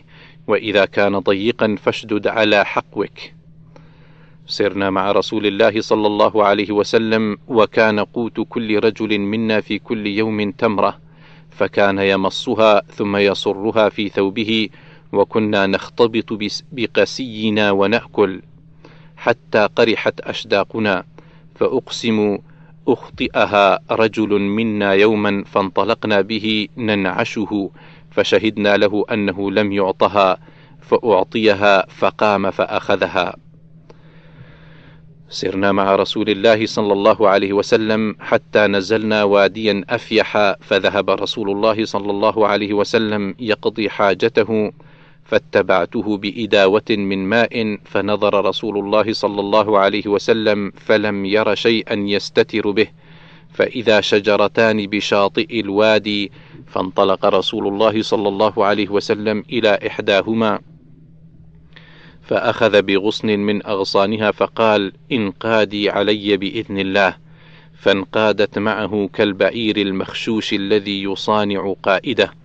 وإذا 0.48 0.86
كان 0.86 1.20
ضيقا 1.20 1.76
فاشدد 1.84 2.28
على 2.28 2.66
حقوك. 2.66 3.20
سرنا 4.48 4.90
مع 4.90 5.12
رسول 5.12 5.46
الله 5.46 5.82
صلى 5.82 6.08
الله 6.08 6.44
عليه 6.44 6.72
وسلم 6.72 7.38
وكان 7.48 8.00
قوت 8.00 8.46
كل 8.50 8.80
رجل 8.84 9.20
منا 9.20 9.62
في 9.62 9.80
كل 9.80 10.08
يوم 10.08 10.52
تمرة 10.52 11.00
فكان 11.52 12.00
يمصها 12.00 12.82
ثم 12.82 13.16
يصرها 13.16 13.90
في 13.90 14.10
ثوبه 14.10 14.70
وكنا 15.14 15.68
نختبط 15.68 16.40
بقسينا 16.72 17.72
ونأكل. 17.72 18.42
حتى 19.18 19.70
قرحت 19.76 20.20
أشداقنا 20.22 21.06
فاقسم 21.56 22.38
أخطئها 22.88 23.80
رجل 23.92 24.40
منا 24.40 24.94
يوما 24.94 25.44
فانطلقنا 25.44 26.22
به 26.22 26.68
ننعشه 26.78 27.70
فشهدنا 28.12 28.78
له 28.78 29.06
أنه 29.12 29.52
لم 29.52 29.72
يعطها 29.72 30.38
فأعطيها 30.82 31.86
فقام 31.90 32.52
فأخذها. 32.52 33.36
سرنا 35.30 35.72
مع 35.72 35.96
رسول 35.96 36.30
الله 36.30 36.66
صلى 36.66 36.94
الله 36.94 37.30
عليه 37.30 37.54
وسلم 37.54 38.16
حتى 38.20 38.68
نزلنا 38.68 39.24
واديا 39.24 39.86
أفيح 39.90 40.56
فذهب 40.62 41.10
رسول 41.10 41.50
الله 41.50 41.86
صلى 41.86 42.12
الله 42.12 42.48
عليه 42.48 42.74
وسلم 42.74 43.36
يقضي 43.40 43.90
حاجته 43.90 44.72
فاتبعته 45.34 46.18
بإداوة 46.18 46.90
من 46.90 47.30
ماء 47.30 47.78
فنظر 47.86 48.46
رسول 48.46 48.78
الله 48.78 49.14
صلى 49.14 49.40
الله 49.40 49.80
عليه 49.80 50.08
وسلم 50.08 50.72
فلم 50.72 51.26
ير 51.26 51.56
شيئا 51.56 51.96
يستتر 51.96 52.72
به. 52.72 52.88
فإذا 53.54 54.02
شجرتان 54.02 54.88
بشاطئ 54.88 55.60
الوادي 55.60 56.32
فانطلق 56.68 57.26
رسول 57.26 57.68
الله 57.68 58.02
صلى 58.02 58.28
الله 58.30 58.66
عليه 58.66 58.90
وسلم 58.90 59.44
إلى 59.50 59.80
إحداهما 59.88 60.60
فأخذ 62.22 62.82
بغصن 62.82 63.28
من 63.28 63.66
أغصانها 63.66 64.32
فقال 64.32 64.94
انقادي 65.12 65.90
علي 65.90 66.38
بإذن 66.38 66.78
الله. 66.80 67.18
فانقادت 67.74 68.60
معه 68.60 69.10
كالبعير 69.14 69.78
المخشوش 69.78 70.54
الذي 70.54 71.04
يصانع 71.04 71.76
قائده. 71.84 72.43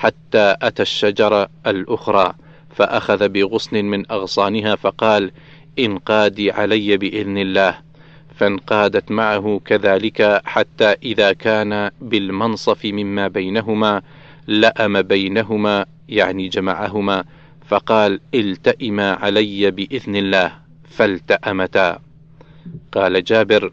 حتى 0.00 0.56
أتى 0.62 0.82
الشجرة 0.82 1.48
الأخرى 1.66 2.34
فأخذ 2.76 3.28
بغصن 3.28 3.84
من 3.84 4.10
أغصانها 4.12 4.74
فقال 4.74 5.30
انقادي 5.78 6.50
علي 6.50 6.96
بإذن 6.96 7.38
الله. 7.38 7.78
فانقادت 8.36 9.10
معه 9.10 9.60
كذلك 9.64 10.40
حتى 10.44 10.84
إذا 10.84 11.32
كان 11.32 11.90
بالمنصف 12.00 12.84
مما 12.84 13.28
بينهما 13.28 14.02
لأم 14.46 15.02
بينهما 15.02 15.86
يعني 16.08 16.48
جمعهما 16.48 17.24
فقال 17.68 18.20
التئما 18.34 19.12
علي 19.12 19.70
بإذن 19.70 20.16
الله 20.16 20.52
فالتأمتا. 20.90 21.98
قال 22.92 23.24
جابر 23.24 23.72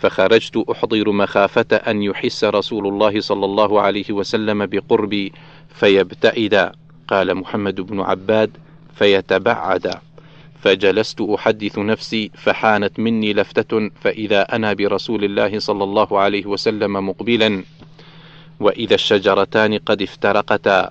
فخرجت 0.00 0.56
أحضر 0.70 1.12
مخافة 1.12 1.76
أن 1.76 2.02
يحس 2.02 2.44
رسول 2.44 2.86
الله 2.86 3.20
صلى 3.20 3.44
الله 3.44 3.80
عليه 3.80 4.12
وسلم 4.12 4.66
بقربي 4.66 5.32
فيبتعد. 5.74 6.72
قال 7.08 7.34
محمد 7.34 7.80
بن 7.80 8.00
عباد 8.00 8.50
فيتبعد. 8.94 9.94
فجلست 10.62 11.20
أحدث 11.20 11.78
نفسي 11.78 12.30
فحانت 12.34 12.98
مني 13.00 13.32
لفتة 13.32 13.90
فإذا 14.00 14.42
أنا 14.56 14.72
برسول 14.72 15.24
الله 15.24 15.58
صلى 15.58 15.84
الله 15.84 16.18
عليه 16.18 16.46
وسلم 16.46 17.08
مقبلا. 17.08 17.62
وإذا 18.60 18.94
الشجرتان 18.94 19.78
قد 19.78 20.02
افترقتا 20.02 20.90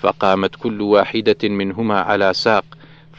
فقامت 0.00 0.56
كل 0.56 0.80
واحدة 0.80 1.48
منهما 1.48 2.00
على 2.00 2.34
ساق. 2.34 2.64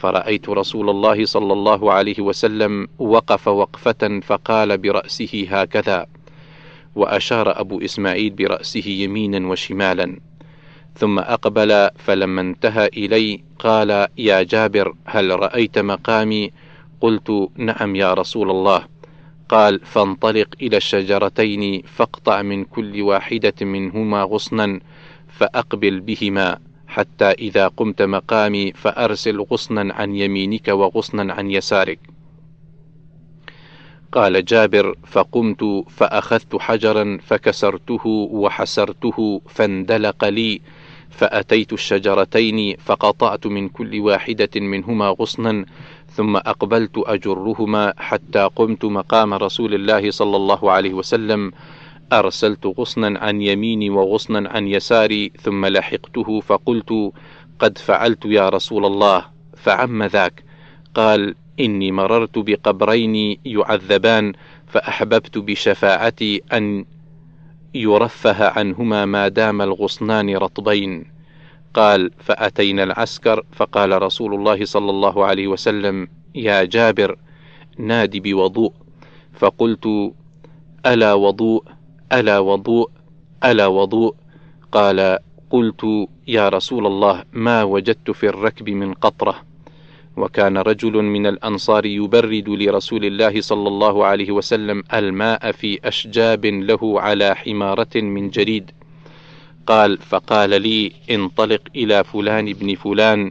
فرأيت 0.00 0.48
رسول 0.48 0.90
الله 0.90 1.24
صلى 1.24 1.52
الله 1.52 1.92
عليه 1.92 2.20
وسلم 2.20 2.88
وقف 2.98 3.48
وقفة 3.48 4.20
فقال 4.20 4.78
برأسه 4.78 5.46
هكذا 5.50 6.06
وأشار 6.94 7.60
أبو 7.60 7.80
إسماعيل 7.80 8.30
برأسه 8.30 8.88
يمينا 8.88 9.48
وشمالا 9.48 10.16
ثم 10.96 11.18
أقبل 11.18 11.88
فلما 11.98 12.40
انتهى 12.40 12.86
إلي 12.86 13.42
قال 13.58 14.06
يا 14.18 14.42
جابر 14.42 14.94
هل 15.04 15.40
رأيت 15.40 15.78
مقامي؟ 15.78 16.52
قلت 17.00 17.48
نعم 17.56 17.96
يا 17.96 18.14
رسول 18.14 18.50
الله 18.50 18.84
قال 19.48 19.80
فانطلق 19.84 20.48
إلى 20.62 20.76
الشجرتين 20.76 21.82
فاقطع 21.82 22.42
من 22.42 22.64
كل 22.64 23.02
واحدة 23.02 23.54
منهما 23.60 24.22
غصنا 24.22 24.80
فأقبل 25.28 26.00
بهما 26.00 26.58
حتى 26.90 27.24
إذا 27.24 27.68
قمت 27.68 28.02
مقامي 28.02 28.72
فأرسل 28.72 29.40
غصنا 29.40 29.94
عن 29.94 30.16
يمينك 30.16 30.68
وغصنا 30.68 31.32
عن 31.32 31.50
يسارك. 31.50 31.98
قال 34.12 34.44
جابر 34.44 34.94
فقمت 35.06 35.84
فأخذت 35.88 36.56
حجرا 36.56 37.18
فكسرته 37.22 38.06
وحسرته 38.06 39.40
فاندلق 39.48 40.24
لي 40.24 40.60
فأتيت 41.10 41.72
الشجرتين 41.72 42.76
فقطعت 42.76 43.46
من 43.46 43.68
كل 43.68 44.00
واحدة 44.00 44.60
منهما 44.60 45.08
غصنا 45.20 45.64
ثم 46.10 46.36
أقبلت 46.36 46.92
أجرهما 46.96 47.94
حتى 47.98 48.48
قمت 48.56 48.84
مقام 48.84 49.34
رسول 49.34 49.74
الله 49.74 50.10
صلى 50.10 50.36
الله 50.36 50.70
عليه 50.70 50.94
وسلم 50.94 51.52
أرسلت 52.12 52.66
غصنا 52.66 53.18
عن 53.18 53.42
يميني 53.42 53.90
وغصنا 53.90 54.48
عن 54.48 54.68
يساري 54.68 55.32
ثم 55.42 55.66
لحقته 55.66 56.40
فقلت 56.40 57.12
قد 57.58 57.78
فعلت 57.78 58.24
يا 58.24 58.48
رسول 58.48 58.86
الله 58.86 59.24
فعم 59.56 60.02
ذاك. 60.02 60.44
قال 60.94 61.34
إني 61.60 61.92
مررت 61.92 62.38
بقبرين 62.38 63.38
يعذبان 63.44 64.32
فأحببت 64.66 65.38
بشفاعتي 65.38 66.42
أن 66.52 66.84
يرفه 67.74 68.48
عنهما 68.48 69.04
ما 69.04 69.28
دام 69.28 69.62
الغصنان 69.62 70.36
رطبين. 70.36 71.06
قال 71.74 72.10
فأتينا 72.18 72.82
العسكر 72.82 73.44
فقال 73.52 74.02
رسول 74.02 74.34
الله 74.34 74.64
صلى 74.64 74.90
الله 74.90 75.24
عليه 75.24 75.48
وسلم 75.48 76.08
يا 76.34 76.64
جابر 76.64 77.18
نادي 77.78 78.20
بوضوء. 78.20 78.72
فقلت 79.32 80.12
ألا 80.86 81.14
وضوء؟ 81.14 81.64
ألا 82.12 82.38
وضوء 82.38 82.90
ألا 83.44 83.66
وضوء. 83.66 84.14
قال 84.72 85.18
قلت 85.50 86.08
يا 86.28 86.48
رسول 86.48 86.86
الله 86.86 87.24
ما 87.32 87.62
وجدت 87.62 88.10
في 88.10 88.28
الركب 88.28 88.70
من 88.70 88.94
قطرة. 88.94 89.34
وكان 90.16 90.58
رجل 90.58 90.92
من 90.92 91.26
الأنصار 91.26 91.86
يبرد 91.86 92.48
لرسول 92.48 93.04
الله 93.04 93.40
صلى 93.40 93.68
الله 93.68 94.06
عليه 94.06 94.30
وسلم 94.30 94.84
الماء 94.94 95.52
في 95.52 95.78
أشجاب 95.84 96.46
له 96.46 97.00
على 97.00 97.36
حمارة 97.36 97.96
من 97.96 98.30
جريد. 98.30 98.70
قال 99.66 99.98
فقال 99.98 100.62
لي 100.62 100.92
انطلق 101.10 101.62
إلى 101.76 102.04
فلان 102.04 102.52
بن 102.52 102.74
فلان 102.74 103.30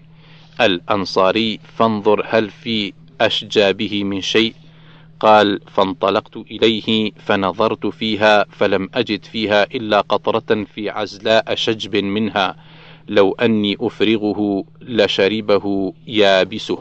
الأنصاري 0.62 1.60
فانظر 1.78 2.26
هل 2.30 2.50
في 2.50 2.94
أشجابه 3.22 4.04
من 4.04 4.22
شيء. 4.22 4.54
قال 5.20 5.60
فانطلقت 5.68 6.38
إليه 6.38 7.12
فنظرت 7.12 7.88
فيها 7.88 8.46
فلم 8.50 8.90
أجد 8.94 9.26
فيها 9.26 9.64
إلا 9.64 10.02
قطرة 10.02 10.64
في 10.64 10.90
عزلاء 10.90 11.56
شجب 11.56 11.96
منها. 11.96 12.56
لو 13.08 13.32
أني 13.32 13.78
أفرغه 13.80 14.64
لشربه 14.82 15.94
يابسه. 16.08 16.80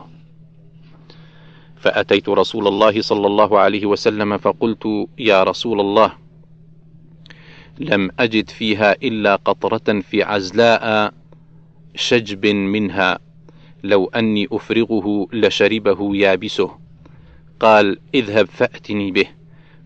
فأتيت 1.77 2.29
رسول 2.29 2.69
الله 2.69 3.03
صلى 3.03 3.27
الله 3.27 3.59
عليه 3.59 3.87
وسلم 3.87 4.39
فقلت 4.39 5.09
يا 5.19 5.43
رسول 5.43 5.81
الله 5.81 6.13
لم 7.79 8.11
أجد 8.19 8.51
فيها 8.51 8.93
إلا 8.93 9.37
قطرة 9.37 10.01
في 10.01 10.23
عزلاء 10.23 11.15
شجب 11.95 12.47
منها. 12.47 13.19
لو 13.85 14.07
أني 14.07 14.49
أفرغه 14.53 15.29
لشربه 15.33 16.17
يابسه. 16.17 16.88
قال 17.61 17.99
اذهب 18.15 18.47
فأتني 18.47 19.11
به. 19.11 19.27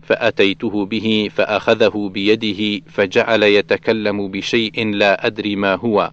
فأتيته 0.01 0.85
به 0.85 1.29
فأخذه 1.35 2.09
بيده 2.13 2.85
فجعل 2.87 3.43
يتكلم 3.43 4.27
بشيء 4.27 4.95
لا 4.95 5.27
أدري 5.27 5.55
ما 5.55 5.75
هو 5.75 6.11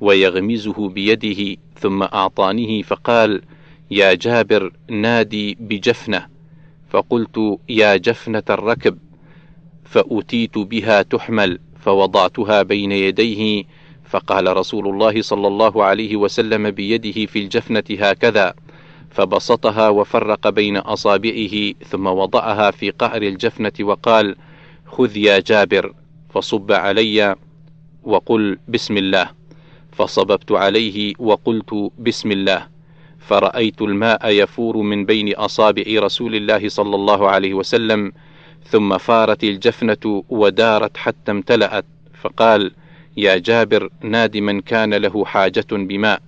ويغمزه 0.00 0.88
بيده 0.88 1.56
ثم 1.78 2.02
أعطانيه 2.02 2.82
فقال 2.82 3.42
يا 3.90 4.14
جابر 4.14 4.72
نادي 4.90 5.56
بجفنة. 5.60 6.26
فقلت 6.90 7.58
يا 7.68 7.96
جفنة 7.96 8.42
الركب. 8.50 8.98
فأتيت 9.84 10.58
بها 10.58 11.02
تحمل 11.02 11.58
فوضعتها 11.80 12.62
بين 12.62 12.92
يديه 12.92 13.64
فقال 14.04 14.56
رسول 14.56 14.88
الله 14.88 15.22
صلى 15.22 15.46
الله 15.46 15.84
عليه 15.84 16.16
وسلم 16.16 16.70
بيده 16.70 17.26
في 17.26 17.38
الجفنة 17.38 17.84
هكذا. 17.90 18.54
فبسطها 19.14 19.88
وفرق 19.88 20.48
بين 20.48 20.76
أصابعه 20.76 21.72
ثم 21.90 22.06
وضعها 22.06 22.70
في 22.70 22.90
قعر 22.90 23.22
الجفنة 23.22 23.72
وقال 23.80 24.36
خذ 24.86 25.16
يا 25.16 25.38
جابر 25.38 25.94
فصب 26.34 26.72
علي 26.72 27.36
وقل 28.02 28.58
بسم 28.68 28.96
الله. 28.96 29.30
فصببت 29.92 30.52
عليه 30.52 31.14
وقلت 31.18 31.90
بسم 31.98 32.32
الله. 32.32 32.66
فرأيت 33.18 33.82
الماء 33.82 34.28
يفور 34.28 34.76
من 34.76 35.04
بين 35.04 35.34
أصابع 35.34 35.82
رسول 35.88 36.34
الله 36.34 36.68
صلى 36.68 36.94
الله 36.94 37.30
عليه 37.30 37.54
وسلم 37.54 38.12
ثم 38.66 38.98
فارت 38.98 39.44
الجفنة 39.44 40.24
ودارت 40.28 40.96
حتى 40.96 41.32
امتلأت. 41.32 41.84
فقال 42.22 42.72
يا 43.16 43.38
جابر 43.38 43.90
ناد 44.02 44.36
من 44.36 44.60
كان 44.60 44.94
له 44.94 45.24
حاجة 45.24 45.66
بماء. 45.70 46.20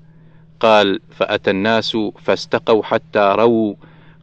قال 0.60 1.00
فأتى 1.10 1.50
الناس 1.50 1.96
فاستقوا 2.22 2.82
حتى 2.82 3.34
رووا 3.38 3.74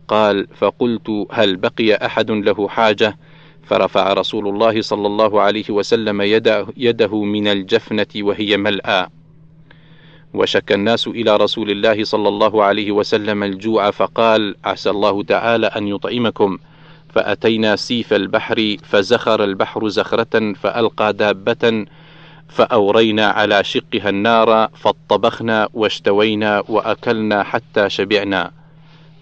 قال 0.07 0.47
فقلت 0.55 1.27
هل 1.31 1.55
بقي 1.55 2.05
أحد 2.05 2.31
له 2.31 2.67
حاجة؟ 2.67 3.17
فرفع 3.63 4.13
رسول 4.13 4.47
الله 4.47 4.81
صلى 4.81 5.07
الله 5.07 5.41
عليه 5.41 5.69
وسلم 5.69 6.21
يده, 6.21 6.67
يده 6.77 7.23
من 7.23 7.47
الجفنة 7.47 8.07
وهي 8.15 8.57
ملأى. 8.57 9.07
وشك 10.33 10.71
الناس 10.71 11.07
إلى 11.07 11.37
رسول 11.37 11.71
الله 11.71 12.03
صلى 12.03 12.27
الله 12.27 12.63
عليه 12.63 12.91
وسلم 12.91 13.43
الجوع 13.43 13.91
فقال 13.91 14.55
عسى 14.65 14.89
الله 14.89 15.23
تعالى 15.23 15.67
أن 15.67 15.87
يطعمكم. 15.87 16.57
فأتينا 17.09 17.75
سيف 17.75 18.13
البحر 18.13 18.77
فزخر 18.83 19.43
البحر 19.43 19.87
زخرة 19.87 20.53
فألقى 20.53 21.13
دابة 21.13 21.85
فأورينا 22.49 23.25
على 23.27 23.63
شقها 23.63 24.09
النار 24.09 24.67
فاطبخنا 24.67 25.69
واشتوينا 25.73 26.63
وأكلنا 26.69 27.43
حتى 27.43 27.89
شبعنا. 27.89 28.51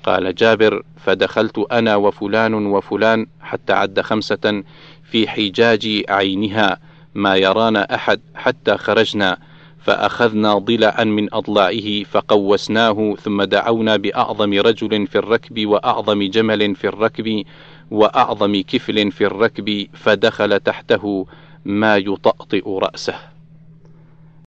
قال 0.03 0.35
جابر 0.35 0.83
فدخلت 1.05 1.57
أنا 1.71 1.95
وفلان 1.95 2.53
وفلان 2.53 3.27
حتى 3.41 3.73
عد 3.73 4.01
خمسة 4.01 4.63
في 5.03 5.27
حجاج 5.27 6.03
عينها 6.09 6.77
ما 7.15 7.35
يرانا 7.35 7.95
أحد 7.95 8.21
حتى 8.35 8.77
خرجنا 8.77 9.37
فأخذنا 9.79 10.57
ضلعا 10.57 11.03
من 11.03 11.33
أضلاعه 11.33 12.03
فقوسناه 12.03 13.15
ثم 13.23 13.43
دعونا 13.43 13.97
بأعظم 13.97 14.53
رجل 14.53 15.07
في 15.07 15.17
الركب 15.17 15.65
وأعظم 15.65 16.23
جمل 16.23 16.75
في 16.75 16.87
الركب 16.87 17.43
وأعظم 17.91 18.61
كفل 18.67 19.11
في 19.11 19.25
الركب 19.25 19.87
فدخل 19.93 20.59
تحته 20.59 21.25
ما 21.65 21.97
يطأطئ 21.97 22.63
رأسه. 22.67 23.30